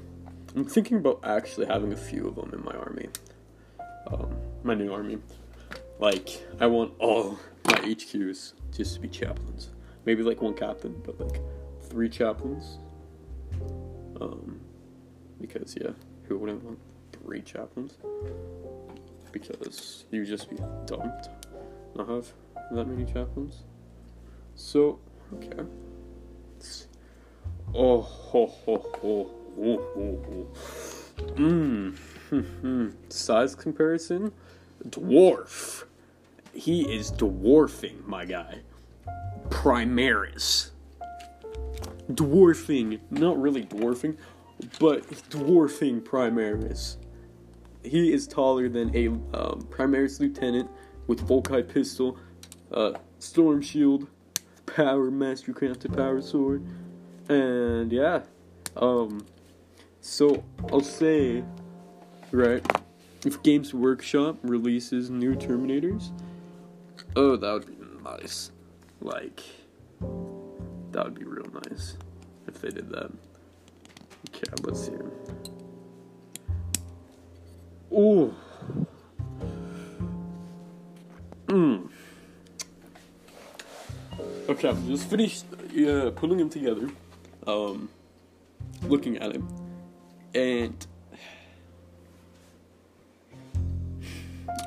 I'm 0.56 0.66
thinking 0.66 0.98
about 0.98 1.20
actually 1.24 1.66
having 1.66 1.94
a 1.94 1.98
few 1.98 2.28
of 2.28 2.36
them 2.36 2.52
in 2.54 2.64
my 2.64 2.74
army. 2.74 3.08
Um, 4.08 4.36
my 4.64 4.74
new 4.74 4.94
army. 4.94 5.18
Like, 6.00 6.30
I 6.60 6.68
want 6.68 6.94
all 7.00 7.40
my 7.66 7.74
HQs 7.74 8.54
just 8.72 8.96
to 8.96 9.00
be 9.00 9.08
chaplains. 9.08 9.70
Maybe 10.06 10.24
like 10.24 10.42
one 10.42 10.56
captain, 10.56 11.00
but 11.06 11.20
like 11.20 11.42
three 11.92 12.08
chaplains. 12.08 12.78
Um, 14.22 14.62
because 15.42 15.76
yeah, 15.80 15.92
who 16.24 16.38
wouldn't 16.38 16.64
want 16.64 16.80
three 17.12 17.42
chaplains? 17.42 17.98
Because 19.34 20.06
you'd 20.10 20.26
just 20.28 20.50
be 20.50 20.56
dumb 20.86 21.12
to 21.24 21.30
not 21.96 22.08
have 22.08 22.32
that 22.72 22.88
many 22.88 23.06
chaplains. 23.12 23.64
So, 24.56 25.00
okay. 25.34 25.64
Oh, 27.74 28.00
ho, 28.02 28.48
ho, 28.48 28.78
ho, 29.02 29.30
ho, 29.58 29.82
ho, 29.94 30.20
ho. 30.26 30.48
Mmm. 31.36 32.94
Size 33.10 33.56
comparison 33.56 34.32
dwarf. 34.88 35.84
He 36.54 36.84
is 36.94 37.12
dwarfing, 37.12 38.08
my 38.08 38.24
guy. 38.24 38.60
Primaris. 39.50 40.72
Dwarfing, 42.10 43.00
not 43.10 43.40
really 43.40 43.64
dwarfing, 43.64 44.18
but 44.80 45.04
dwarfing 45.30 46.02
Primaris. 46.02 46.98
He 47.84 48.14
is 48.14 48.28
taller 48.28 48.70
than 48.70 48.96
a 48.96 49.08
um, 49.08 49.62
Primaris 49.70 50.20
lieutenant 50.20 50.70
with 51.08 51.28
Volkite 51.28 51.68
pistol, 51.68 52.18
uh, 52.72 52.94
storm 53.20 53.62
shield, 53.62 54.08
power 54.66 55.10
master 55.10 55.54
crafted 55.54 55.96
power 55.96 56.22
sword, 56.22 56.64
and 57.30 57.92
yeah. 57.92 58.22
Um, 58.76 59.26
so 60.00 60.44
I'll 60.72 60.82
say, 60.82 61.44
right 62.32 62.66
if 63.26 63.42
Games 63.44 63.74
Workshop 63.74 64.38
releases 64.42 65.10
new 65.10 65.36
Terminators, 65.36 66.12
oh, 67.16 67.36
that 67.36 67.54
would 67.54 67.68
be 67.68 67.78
nice. 68.04 68.52
Like, 69.00 69.42
that 70.92 71.06
would 71.06 71.16
be 71.16 71.24
real 71.26 71.48
nice 71.70 71.98
if 72.48 72.62
they 72.62 72.70
did 72.70 72.90
that. 72.90 73.12
Okay, 74.30 74.52
let's 74.64 74.86
see. 74.86 74.94
Oh. 77.94 78.34
Mm. 81.48 81.90
Okay, 84.50 84.70
I'm 84.70 84.88
just 84.88 85.10
finished 85.10 85.46
yeah, 85.74 86.10
putting 86.16 86.38
them 86.38 86.50
together, 86.50 86.90
um, 87.48 87.90
looking 88.84 89.18
at 89.18 89.34
him, 89.34 89.48
and 90.34 90.88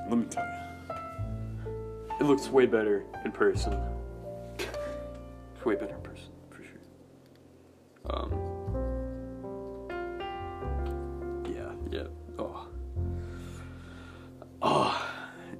let 0.09 0.19
me 0.19 0.25
tell 0.27 0.45
you, 0.45 0.95
it 2.21 2.25
looks 2.25 2.49
way 2.49 2.67
better 2.67 3.05
in 3.25 3.33
person. 3.33 3.79
way 5.65 5.75
better 5.75 5.97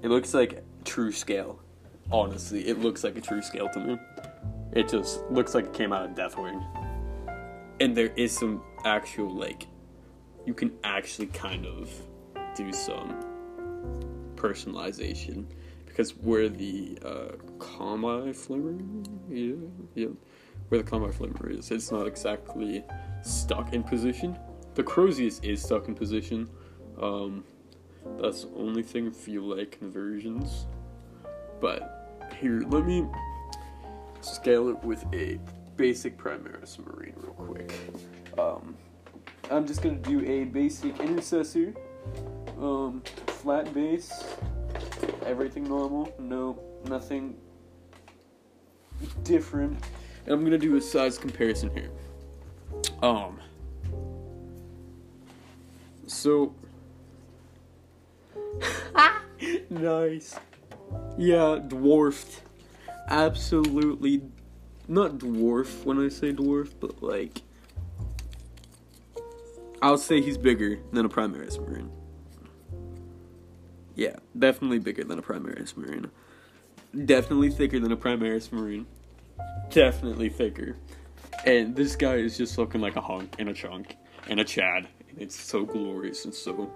it 0.05 0.11
looks 0.11 0.35
like 0.35 0.63
true 0.85 1.11
scale. 1.11 1.59
Honestly, 2.13 2.69
it 2.69 2.79
looks 2.79 3.03
like 3.03 3.17
a 3.17 3.23
true 3.23 3.41
scale 3.41 3.71
to 3.71 3.81
me. 3.81 3.99
It 4.73 4.87
just 4.87 5.23
looks 5.31 5.55
like 5.55 5.65
it 5.65 5.73
came 5.73 5.95
out 5.95 6.05
of 6.05 6.11
Deathwing. 6.11 6.63
And 7.81 7.97
there 7.97 8.13
is 8.15 8.31
some 8.31 8.63
actual 8.85 9.35
like, 9.35 9.67
you 10.45 10.53
can 10.53 10.73
actually 10.85 11.29
kind 11.29 11.65
of 11.65 11.91
do 12.55 12.71
some 12.71 13.19
personalization 14.37 15.47
because 15.87 16.11
where 16.19 16.51
the 16.51 16.99
uh, 17.03 17.37
combi-flamer, 17.57 19.07
yeah, 19.31 19.55
yeah, 19.95 20.09
where 20.69 20.83
the 20.83 20.91
combi-flamer 20.91 21.59
is, 21.59 21.71
it's 21.71 21.91
not 21.91 22.07
exactly 22.07 22.85
stuck 23.23 23.73
in 23.73 23.83
position. 23.83 24.37
The 24.75 24.83
Crozius 24.83 25.43
is 25.43 25.63
stuck 25.63 25.89
in 25.89 25.95
position. 25.95 26.51
Um, 27.01 27.45
that's 28.19 28.45
the 28.45 28.51
only 28.57 28.83
thing 28.83 29.11
for 29.11 29.31
you 29.31 29.43
like 29.43 29.79
conversions. 29.79 30.67
But 31.61 32.31
here, 32.41 32.63
let 32.67 32.85
me 32.85 33.07
scale 34.21 34.69
it 34.69 34.83
with 34.83 35.05
a 35.13 35.39
basic 35.77 36.17
Primaris 36.17 36.79
Marine 36.79 37.15
real 37.17 37.33
quick. 37.33 37.73
Um, 38.39 38.77
I'm 39.51 39.67
just 39.67 39.83
gonna 39.83 39.97
do 39.97 40.25
a 40.25 40.45
basic 40.45 40.99
intercessor, 41.01 41.75
um, 42.59 43.03
flat 43.27 43.73
base, 43.75 44.25
everything 45.27 45.65
normal, 45.65 46.13
no, 46.19 46.59
nothing 46.89 47.37
different. 49.23 49.83
And 50.25 50.35
I'm 50.35 50.45
gonna 50.45 50.59
do 50.59 50.77
a 50.77 50.81
size 50.81 51.19
comparison 51.19 51.71
here. 51.71 51.91
Um, 53.03 53.41
so, 56.07 56.55
nice. 59.71 60.37
Yeah, 61.17 61.59
dwarfed. 61.67 62.41
Absolutely 63.09 64.23
not 64.89 65.19
dwarf 65.19 65.85
when 65.85 66.05
I 66.05 66.09
say 66.09 66.33
dwarf, 66.33 66.73
but 66.81 67.03
like 67.03 67.43
I'll 69.83 69.99
say 69.99 70.21
he's 70.21 70.39
bigger 70.39 70.81
than 70.93 71.05
a 71.05 71.09
Primaris 71.09 71.59
Marine. 71.59 71.91
Yeah, 73.95 74.17
definitely 74.39 74.79
bigger 74.79 75.05
than 75.05 75.19
a 75.19 75.23
Primaris 75.23 75.77
Marine. 75.77 76.11
Definitely 77.05 77.51
thicker 77.51 77.81
than 77.81 77.93
a 77.93 77.97
Primaris 77.97 78.53
Marine. 78.53 78.87
Definitely 79.71 80.29
thicker. 80.29 80.77
And 81.45 81.75
this 81.77 81.97
guy 81.97 82.15
is 82.15 82.39
just 82.39 82.57
looking 82.57 82.81
like 82.81 82.97
a 82.97 83.01
hunk 83.01 83.35
and 83.39 83.49
a 83.49 83.53
chunk 83.53 83.97
and 84.29 84.41
a 84.41 84.45
Chad. 84.45 84.89
And 85.11 85.21
it's 85.21 85.39
so 85.39 85.65
glorious 85.65 86.25
and 86.25 86.33
so. 86.33 86.73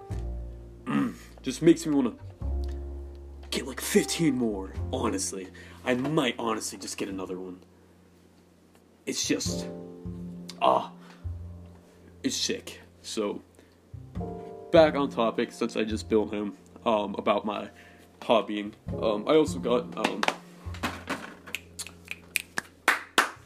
Just 1.49 1.63
makes 1.63 1.83
me 1.83 1.95
want 1.95 2.15
to 2.15 3.47
get 3.49 3.65
like 3.65 3.81
15 3.81 4.35
more, 4.35 4.71
honestly. 4.93 5.47
I 5.83 5.95
might 5.95 6.35
honestly 6.37 6.77
just 6.77 6.95
get 6.95 7.09
another 7.09 7.39
one. 7.39 7.59
It's 9.07 9.27
just. 9.27 9.67
Ah. 10.61 10.91
it's 12.21 12.35
sick. 12.35 12.81
So, 13.01 13.41
back 14.71 14.93
on 14.93 15.09
topic, 15.09 15.51
since 15.51 15.75
I 15.75 15.85
just 15.85 16.07
built 16.07 16.31
him, 16.31 16.53
um, 16.85 17.15
about 17.17 17.45
my 17.45 17.69
hobbying. 18.21 18.73
Um, 19.01 19.23
I 19.27 19.33
also 19.33 19.57
got, 19.57 19.85
um, 19.97 20.21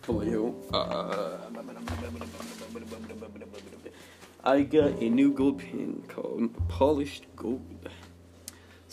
Vallejo. 0.01 0.53
Uh, 0.73 1.37
I 4.45 4.63
got 4.63 5.01
a 5.01 5.09
new 5.09 5.31
gold 5.31 5.59
pin 5.59 6.03
called 6.09 6.67
Polished 6.67 7.27
Gold. 7.37 7.89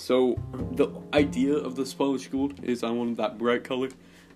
So 0.00 0.38
the 0.72 0.88
idea 1.12 1.52
of 1.52 1.76
this 1.76 1.92
polished 1.92 2.32
gold 2.32 2.64
is 2.64 2.82
I 2.82 2.90
wanted 2.90 3.18
that 3.18 3.36
bright 3.36 3.64
color, 3.64 3.90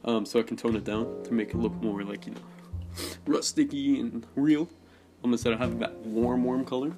um, 0.04 0.26
so 0.26 0.38
I 0.38 0.42
can 0.42 0.58
tone 0.58 0.76
it 0.76 0.84
down 0.84 1.22
to 1.24 1.32
make 1.32 1.54
it 1.54 1.56
look 1.56 1.72
more 1.82 2.04
like 2.04 2.26
you 2.26 2.34
know 2.34 2.40
rusticy 3.26 3.98
and 3.98 4.26
real 4.36 4.68
um, 5.24 5.32
instead 5.32 5.54
of 5.54 5.58
having 5.58 5.78
that 5.78 5.96
warm, 6.00 6.44
warm 6.44 6.66
color. 6.66 6.92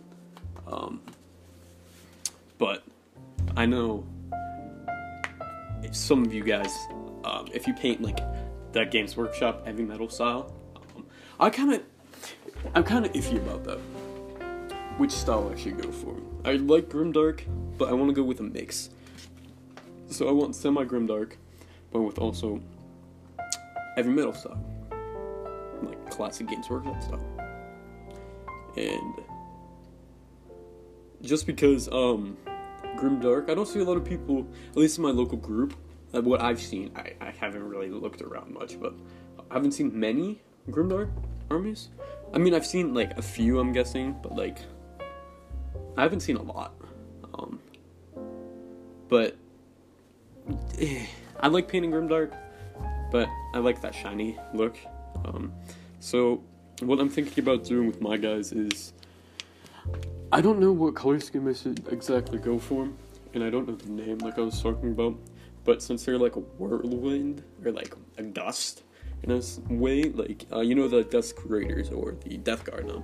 Um, 0.66 1.00
but 2.58 2.82
I 3.56 3.66
know 3.66 4.04
some 5.92 6.24
of 6.24 6.34
you 6.34 6.42
guys, 6.42 6.76
um, 7.24 7.46
if 7.54 7.68
you 7.68 7.72
paint 7.72 8.02
like 8.02 8.18
that 8.72 8.90
Games 8.90 9.16
Workshop 9.16 9.64
heavy 9.64 9.84
metal 9.84 10.08
style, 10.08 10.52
um, 10.96 11.06
I 11.38 11.50
kind 11.50 11.72
of, 11.72 11.82
I'm 12.74 12.82
kind 12.82 13.06
of 13.06 13.12
iffy 13.12 13.36
about 13.36 13.62
that. 13.62 13.78
Which 14.98 15.10
style 15.10 15.50
I 15.52 15.56
should 15.56 15.80
go 15.80 15.90
for? 15.90 16.16
I 16.44 16.52
like 16.56 16.88
grimdark, 16.88 17.42
but 17.76 17.88
I 17.88 17.92
want 17.92 18.08
to 18.08 18.14
go 18.14 18.22
with 18.22 18.40
a 18.40 18.44
mix. 18.44 18.90
So 20.08 20.28
I 20.28 20.32
want 20.32 20.54
semi 20.54 20.84
grimdark, 20.84 21.32
but 21.92 22.00
with 22.00 22.18
also 22.18 22.60
heavy 23.96 24.10
metal 24.10 24.32
style, 24.32 24.62
like 25.82 26.10
classic 26.10 26.48
Games 26.48 26.70
Workshop 26.70 27.02
style 27.02 27.36
and 28.76 29.14
just 31.22 31.46
because 31.46 31.88
um 31.88 32.36
grimdark 32.96 33.50
i 33.50 33.54
don't 33.54 33.66
see 33.66 33.80
a 33.80 33.84
lot 33.84 33.96
of 33.96 34.04
people 34.04 34.46
at 34.70 34.76
least 34.76 34.98
in 34.98 35.02
my 35.02 35.10
local 35.10 35.38
group 35.38 35.74
uh, 36.14 36.20
what 36.20 36.40
i've 36.40 36.60
seen 36.60 36.90
I, 36.94 37.12
I 37.20 37.30
haven't 37.30 37.66
really 37.68 37.90
looked 37.90 38.22
around 38.22 38.52
much 38.52 38.80
but 38.80 38.94
i 39.50 39.54
haven't 39.54 39.72
seen 39.72 39.98
many 39.98 40.40
grimdark 40.70 41.10
armies 41.50 41.88
i 42.34 42.38
mean 42.38 42.54
i've 42.54 42.66
seen 42.66 42.94
like 42.94 43.16
a 43.18 43.22
few 43.22 43.58
i'm 43.58 43.72
guessing 43.72 44.16
but 44.22 44.34
like 44.34 44.58
i 45.96 46.02
haven't 46.02 46.20
seen 46.20 46.36
a 46.36 46.42
lot 46.42 46.74
um 47.34 47.58
but 49.08 49.36
eh, 50.78 51.06
i 51.40 51.48
like 51.48 51.68
painting 51.68 51.90
grimdark 51.90 52.36
but 53.10 53.28
i 53.54 53.58
like 53.58 53.80
that 53.80 53.94
shiny 53.94 54.38
look 54.54 54.76
um 55.24 55.52
so 56.00 56.42
what 56.80 57.00
I'm 57.00 57.08
thinking 57.08 57.42
about 57.42 57.64
doing 57.64 57.86
with 57.86 58.00
my 58.00 58.16
guys 58.16 58.52
is 58.52 58.92
I 60.32 60.40
don't 60.40 60.58
know 60.58 60.72
what 60.72 60.94
color 60.94 61.20
scheme 61.20 61.48
I 61.48 61.54
should 61.54 61.86
exactly 61.90 62.38
go 62.38 62.58
for, 62.58 62.88
and 63.32 63.42
I 63.42 63.50
don't 63.50 63.66
know 63.66 63.76
the 63.76 63.90
name 63.90 64.18
like 64.18 64.38
I 64.38 64.42
was 64.42 64.60
talking 64.60 64.90
about. 64.90 65.16
But 65.64 65.82
since 65.82 66.04
they're 66.04 66.18
like 66.18 66.36
a 66.36 66.40
whirlwind 66.40 67.42
or 67.64 67.72
like 67.72 67.94
a 68.18 68.22
dust 68.22 68.82
in 69.22 69.30
a 69.30 69.40
way, 69.72 70.04
like 70.04 70.44
uh, 70.52 70.60
you 70.60 70.74
know 70.74 70.86
the 70.86 71.02
Dusk 71.02 71.36
Raiders 71.44 71.90
or 71.90 72.14
the 72.24 72.36
Death 72.36 72.64
Guard 72.64 72.86
now, 72.86 73.02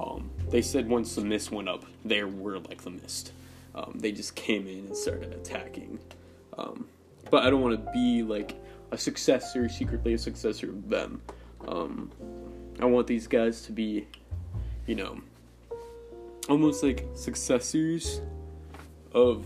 um, 0.00 0.30
they 0.48 0.62
said 0.62 0.88
once 0.88 1.14
the 1.14 1.20
mist 1.20 1.52
went 1.52 1.68
up, 1.68 1.84
they 2.04 2.24
were 2.24 2.58
like 2.58 2.82
the 2.82 2.90
mist. 2.90 3.32
Um, 3.74 3.92
they 3.94 4.12
just 4.12 4.34
came 4.34 4.66
in 4.66 4.86
and 4.86 4.96
started 4.96 5.32
attacking. 5.34 5.98
Um, 6.56 6.86
but 7.30 7.44
I 7.44 7.50
don't 7.50 7.60
want 7.60 7.84
to 7.84 7.92
be 7.92 8.22
like 8.22 8.56
a 8.90 8.98
successor, 8.98 9.68
secretly 9.68 10.14
a 10.14 10.18
successor 10.18 10.70
of 10.70 10.88
them. 10.88 11.20
Um, 11.68 12.10
I 12.80 12.86
want 12.86 13.06
these 13.06 13.26
guys 13.26 13.62
to 13.62 13.72
be, 13.72 14.06
you 14.86 14.94
know, 14.94 15.20
almost 16.48 16.82
like 16.82 17.06
successors 17.14 18.20
of. 19.12 19.44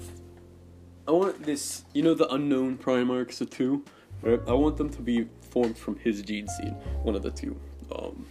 I 1.07 1.11
want 1.11 1.43
this, 1.43 1.85
you 1.93 2.03
know, 2.03 2.15
the 2.15 2.33
unknown 2.33 2.79
Primarchs, 2.79 3.43
of 3.43 3.51
two, 3.51 3.85
right? 4.23 4.41
I 4.49 4.53
want 4.53 4.79
them 4.79 4.89
to 4.91 5.03
be 5.03 5.29
formed 5.51 5.77
from 5.77 5.99
his 5.99 6.23
gene 6.23 6.49
seed, 6.49 6.75
one 7.03 7.15
of 7.15 7.23
the 7.23 7.31
two. 7.31 7.61
Um, 7.95 8.25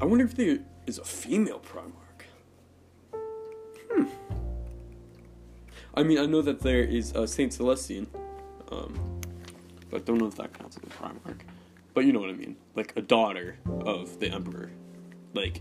I 0.00 0.04
wonder 0.04 0.24
if 0.24 0.34
there 0.34 0.58
is 0.86 0.98
a 0.98 1.04
female 1.04 1.60
Primarch. 1.60 1.94
Hmm. 3.90 4.04
I 5.94 6.02
mean, 6.02 6.18
I 6.18 6.26
know 6.26 6.42
that 6.42 6.60
there 6.60 6.82
is 6.82 7.12
a 7.12 7.26
Saint 7.26 7.52
Celestine, 7.52 8.06
um, 8.70 9.20
but 9.90 10.02
I 10.02 10.04
don't 10.04 10.18
know 10.18 10.26
if 10.26 10.36
that 10.36 10.52
counts 10.54 10.76
as 10.76 10.84
a 10.84 10.86
Primarch. 10.86 11.40
But 11.92 12.04
you 12.04 12.12
know 12.12 12.20
what 12.20 12.30
I 12.30 12.34
mean. 12.34 12.56
Like 12.76 12.92
a 12.96 13.02
daughter 13.02 13.58
of 13.84 14.20
the 14.20 14.28
emperor. 14.28 14.70
Like 15.34 15.60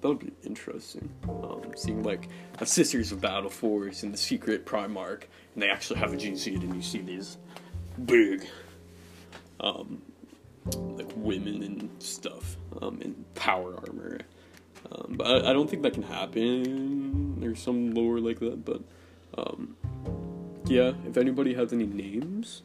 that 0.00 0.08
would 0.08 0.18
be 0.18 0.32
interesting. 0.44 1.10
Um, 1.28 1.72
seeing 1.76 2.02
like 2.02 2.28
a 2.58 2.66
Sisters 2.66 3.12
of 3.12 3.20
Battle 3.20 3.50
Force 3.50 4.02
and 4.02 4.12
the 4.12 4.18
secret 4.18 4.66
Primarch, 4.66 5.24
and 5.54 5.62
they 5.62 5.68
actually 5.68 5.98
have 6.00 6.12
a 6.12 6.36
seed, 6.36 6.62
and 6.62 6.74
you 6.74 6.82
see 6.82 6.98
these 6.98 7.38
big, 8.04 8.46
um, 9.60 10.02
like 10.76 11.10
women 11.16 11.62
and 11.62 11.90
stuff, 12.02 12.56
um, 12.80 13.00
in 13.02 13.24
power 13.34 13.74
armor. 13.86 14.18
Um, 14.90 15.14
but 15.16 15.26
I, 15.26 15.50
I, 15.50 15.52
don't 15.52 15.68
think 15.68 15.82
that 15.82 15.92
can 15.92 16.02
happen. 16.02 17.40
There's 17.40 17.60
some 17.60 17.92
lore 17.92 18.20
like 18.20 18.38
that, 18.40 18.64
but 18.64 18.82
um, 19.36 19.76
yeah. 20.66 20.92
If 21.06 21.16
anybody 21.16 21.54
has 21.54 21.72
any 21.72 21.86
names 21.86 22.62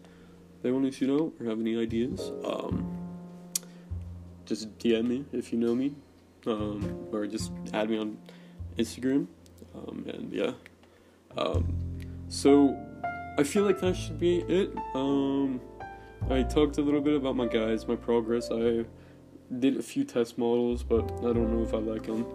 they 0.61 0.71
want 0.71 0.91
to 0.93 1.07
know 1.07 1.33
or 1.39 1.45
have 1.45 1.59
any 1.59 1.77
ideas, 1.77 2.31
um, 2.45 2.97
just 4.45 4.77
DM 4.79 5.07
me 5.07 5.25
if 5.33 5.51
you 5.51 5.59
know 5.59 5.75
me, 5.75 5.93
um, 6.47 7.07
or 7.11 7.27
just 7.27 7.51
add 7.73 7.89
me 7.89 7.97
on 7.97 8.17
Instagram. 8.77 9.27
Um, 9.75 10.05
and 10.07 10.31
yeah, 10.31 10.51
um, 11.37 11.75
so 12.29 12.77
I 13.37 13.43
feel 13.43 13.63
like 13.63 13.79
that 13.81 13.95
should 13.95 14.19
be 14.19 14.39
it. 14.39 14.73
I 16.29 16.41
talked 16.41 16.77
a 16.77 16.81
little 16.81 17.01
bit 17.01 17.15
about 17.15 17.35
my 17.35 17.47
guys, 17.47 17.87
my 17.87 17.95
progress. 17.95 18.49
I 18.51 18.85
did 19.59 19.77
a 19.77 19.83
few 19.83 20.03
test 20.03 20.37
models, 20.37 20.81
but 20.81 21.03
I 21.19 21.33
don't 21.33 21.51
know 21.51 21.63
if 21.63 21.73
I 21.73 21.77
like 21.77 22.03
them. 22.03 22.25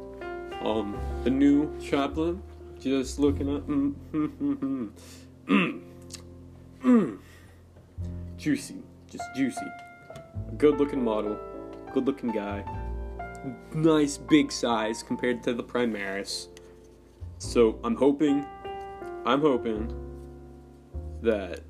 Um, 0.62 0.98
the 1.24 1.30
new 1.30 1.76
chaplain, 1.80 2.42
just 2.78 3.18
looking 3.18 3.56
at. 3.56 3.62
Mm, 3.66 3.94
mm, 4.12 4.90
mm, 5.48 5.80
mm, 6.84 7.18
juicy, 8.36 8.76
just 9.10 9.24
juicy. 9.34 9.66
Good 10.58 10.78
looking 10.78 11.02
model, 11.02 11.38
good 11.92 12.06
looking 12.06 12.30
guy, 12.30 12.64
nice 13.74 14.18
big 14.18 14.52
size 14.52 15.02
compared 15.02 15.42
to 15.44 15.54
the 15.54 15.62
Primaris. 15.62 16.48
So 17.38 17.78
I'm 17.82 17.96
hoping 17.96 18.44
I'm 19.24 19.40
hoping 19.40 19.92
that 21.22 21.60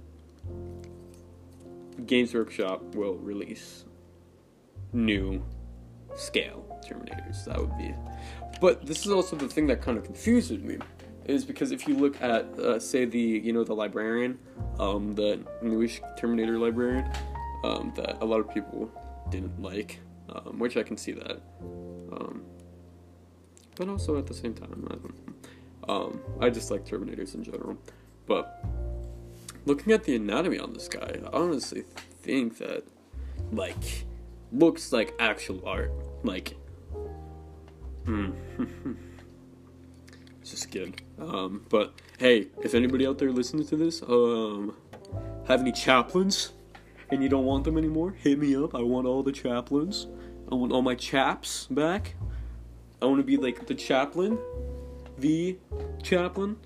Games 2.07 2.35
Workshop 2.35 2.83
will 2.95 3.17
release 3.17 3.85
new 4.93 5.45
scale 6.15 6.81
Terminators. 6.87 7.45
That 7.45 7.59
would 7.59 7.77
be. 7.77 7.95
But 8.61 8.87
this 8.87 9.05
is 9.07 9.13
also 9.13 9.37
the 9.37 9.49
thing 9.49 9.67
that 9.69 9.83
kind 9.83 9.99
of 9.99 10.05
confuses 10.05 10.63
me, 10.63 10.79
is 11.27 11.45
because 11.45 11.71
if 11.71 11.87
you 11.87 11.97
look 11.97 12.21
at, 12.23 12.45
uh, 12.59 12.79
say, 12.81 13.05
the 13.05 13.19
you 13.19 13.53
know 13.53 13.65
the 13.65 13.75
librarian, 13.75 14.39
um, 14.79 15.15
the 15.15 15.41
newish 15.63 16.01
Terminator 16.17 16.59
librarian, 16.59 17.11
um, 17.65 17.93
that 17.97 18.23
a 18.23 18.25
lot 18.25 18.41
of 18.41 18.53
people 18.53 18.91
didn't 19.31 19.61
like, 19.61 20.01
um, 20.31 20.59
which 20.59 20.77
I 20.77 20.83
can 20.83 20.97
see 20.97 21.13
that. 21.13 21.41
Um, 22.13 22.43
but 23.77 23.89
also 23.89 24.19
at 24.19 24.27
the 24.27 24.35
same 24.35 24.55
time, 24.55 24.89
I. 24.91 24.97
Um, 25.89 26.21
I 26.39 26.51
just 26.51 26.71
like 26.71 26.85
Terminators 26.85 27.35
in 27.35 27.43
general. 27.43 27.79
But 28.27 28.63
looking 29.69 29.93
at 29.93 30.03
the 30.05 30.17
anatomy 30.17 30.59
on 30.59 30.73
this 30.73 30.89
guy, 30.89 31.21
I 31.25 31.37
honestly 31.37 31.85
think 32.23 32.59
that, 32.59 32.83
like, 33.53 34.07
looks 34.51 34.93
like 34.93 35.15
actual 35.21 35.63
art. 35.67 35.93
Like, 36.25 36.57
hmm. 38.05 38.31
it's 40.41 40.51
just 40.51 40.71
good. 40.73 41.01
Um, 41.19 41.65
but 41.69 41.95
hey, 42.19 42.49
if 42.63 42.75
anybody 42.75 43.07
out 43.07 43.19
there 43.19 43.31
listening 43.31 43.67
to 43.69 43.77
this, 43.77 44.03
um, 44.03 44.75
have 45.47 45.61
any 45.61 45.73
chaplains 45.73 46.53
and 47.11 47.23
you 47.23 47.29
don't 47.29 47.45
want 47.45 47.65
them 47.65 47.79
anymore, 47.79 48.13
hit 48.13 48.39
me 48.39 48.57
up. 48.57 48.75
I 48.75 48.83
want 48.83 49.07
all 49.07 49.23
the 49.23 49.33
chaplains. 49.33 50.07
I 50.51 50.55
want 50.55 50.73
all 50.73 50.83
my 50.83 50.95
chaps 50.95 51.67
back. 51.71 52.15
I 53.01 53.07
want 53.07 53.19
to 53.19 53.25
be 53.25 53.37
like 53.37 53.67
the 53.67 53.75
chaplain, 53.75 54.39
the 55.19 55.59
chaplain. 56.03 56.57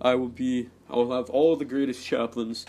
I 0.00 0.14
will 0.14 0.28
be. 0.28 0.68
I 0.90 0.96
will 0.96 1.12
have 1.12 1.30
all 1.30 1.56
the 1.56 1.64
greatest 1.64 2.04
chaplains, 2.04 2.66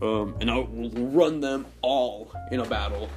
um, 0.00 0.34
and 0.40 0.50
I 0.50 0.58
will 0.58 0.90
run 0.90 1.40
them 1.40 1.66
all 1.80 2.32
in 2.50 2.60
a 2.60 2.64
battle. 2.64 3.08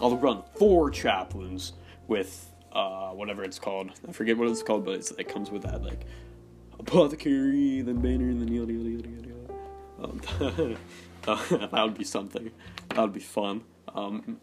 I'll 0.00 0.16
run 0.16 0.42
four 0.56 0.90
chaplains 0.90 1.72
with 2.08 2.50
uh, 2.72 3.10
whatever 3.10 3.44
it's 3.44 3.58
called. 3.58 3.90
I 4.06 4.12
forget 4.12 4.36
what 4.36 4.48
it's 4.48 4.62
called, 4.62 4.84
but 4.84 4.94
it's, 4.94 5.10
it 5.12 5.28
comes 5.28 5.50
with 5.50 5.62
that 5.62 5.82
like 5.82 6.00
apothecary, 6.78 7.80
then 7.80 8.00
banner, 8.00 8.28
and 8.28 8.40
then 8.40 8.48
yada 8.48 8.72
yada 8.72 8.90
yada 8.90 9.08
yada. 9.08 9.36
Um, 10.02 10.76
that 11.70 11.82
would 11.82 11.96
be 11.96 12.04
something. 12.04 12.50
That 12.90 12.98
would 12.98 13.12
be 13.12 13.20
fun. 13.20 13.62
Um, 13.94 14.38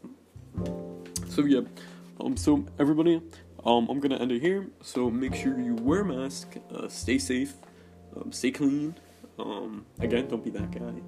so 1.30 1.45
yeah, 1.45 1.61
um, 2.20 2.36
so 2.38 2.66
everybody, 2.80 3.22
um, 3.66 3.88
I'm 3.89 3.99
gonna 3.99 4.18
end 4.18 4.32
it 4.32 4.41
here. 4.41 4.68
So 4.82 5.09
make 5.09 5.36
sure 5.36 5.59
you 5.59 5.76
wear 5.76 6.01
a 6.01 6.05
mask, 6.05 6.55
uh, 6.74 6.88
stay 6.88 7.18
safe, 7.20 7.53
um, 8.16 8.32
stay 8.32 8.51
clean. 8.51 8.95
Um, 9.39 9.86
again, 9.99 10.28
don't 10.28 10.43
be 10.43 10.49
that 10.51 10.72
guy 10.72 11.01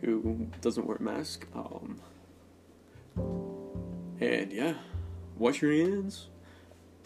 who 0.00 0.48
doesn't 0.60 0.86
wear 0.86 0.96
a 0.96 1.02
mask. 1.02 1.46
Um, 1.54 2.00
and 4.20 4.52
yeah, 4.52 4.74
wash 5.36 5.62
your 5.62 5.72
hands. 5.72 6.28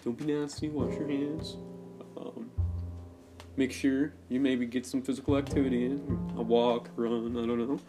Don't 0.05 0.19
be 0.19 0.33
nasty. 0.33 0.69
Wash 0.69 0.95
your 0.95 1.09
hands. 1.09 1.57
Um, 2.17 2.51
make 3.57 3.73
sure 3.73 4.13
you 4.29 4.41
maybe 4.41 4.67
get 4.67 4.87
some 4.87 5.03
physical 5.03 5.37
activity 5.37 5.87
in, 5.87 6.33
a 6.37 6.43
walk, 6.43 6.91
run. 6.97 7.37
I 7.37 7.47
don't 7.47 7.59
know. 7.59 7.81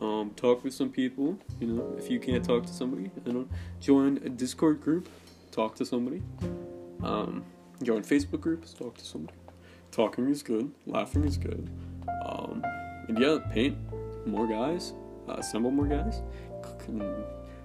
Um, 0.00 0.30
talk 0.34 0.64
with 0.64 0.74
some 0.74 0.90
people. 0.90 1.38
You 1.60 1.68
know, 1.68 1.94
if 1.98 2.10
you 2.10 2.18
can't 2.18 2.44
talk 2.44 2.66
to 2.66 2.72
somebody, 2.72 3.10
I 3.26 3.30
don't 3.30 3.50
join 3.80 4.18
a 4.24 4.28
Discord 4.28 4.80
group. 4.80 5.08
Talk 5.52 5.76
to 5.76 5.84
somebody. 5.84 6.22
Um, 7.02 7.44
join 7.82 8.02
Facebook 8.02 8.40
groups. 8.40 8.72
Talk 8.72 8.96
to 8.98 9.04
somebody. 9.04 9.38
Talking 9.94 10.28
is 10.28 10.42
good. 10.42 10.72
Laughing 10.86 11.22
is 11.22 11.38
good. 11.38 11.70
Um, 12.26 12.64
and 13.06 13.16
yeah, 13.16 13.38
paint 13.52 13.78
more 14.26 14.48
guys. 14.48 14.92
Uh, 15.28 15.34
assemble 15.34 15.70
more 15.70 15.86
guys. 15.86 16.20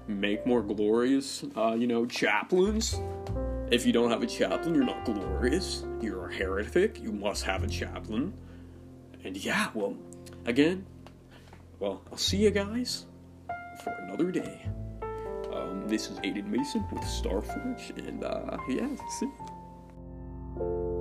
Make 0.07 0.45
more 0.45 0.61
glorious, 0.61 1.43
uh, 1.57 1.73
you 1.73 1.87
know, 1.87 2.05
chaplains. 2.05 3.01
If 3.71 3.83
you 3.83 3.93
don't 3.93 4.11
have 4.11 4.21
a 4.21 4.27
chaplain, 4.27 4.75
you're 4.75 4.83
not 4.83 5.05
glorious. 5.05 5.87
You're 6.01 6.29
a 6.29 6.33
heretic. 6.35 7.01
You 7.01 7.11
must 7.11 7.45
have 7.45 7.63
a 7.63 7.67
chaplain. 7.67 8.33
And 9.23 9.35
yeah, 9.35 9.69
well, 9.73 9.97
again, 10.45 10.85
well, 11.79 12.03
I'll 12.11 12.17
see 12.19 12.37
you 12.37 12.51
guys 12.51 13.07
for 13.83 13.89
another 14.03 14.29
day. 14.29 14.67
Um, 15.51 15.87
this 15.87 16.11
is 16.11 16.19
Aiden 16.19 16.45
Mason 16.45 16.85
with 16.91 17.01
Starforge, 17.05 17.97
and 18.07 18.23
uh, 18.23 18.55
yeah, 18.69 18.87
see 19.17 19.25
it. 19.25 20.98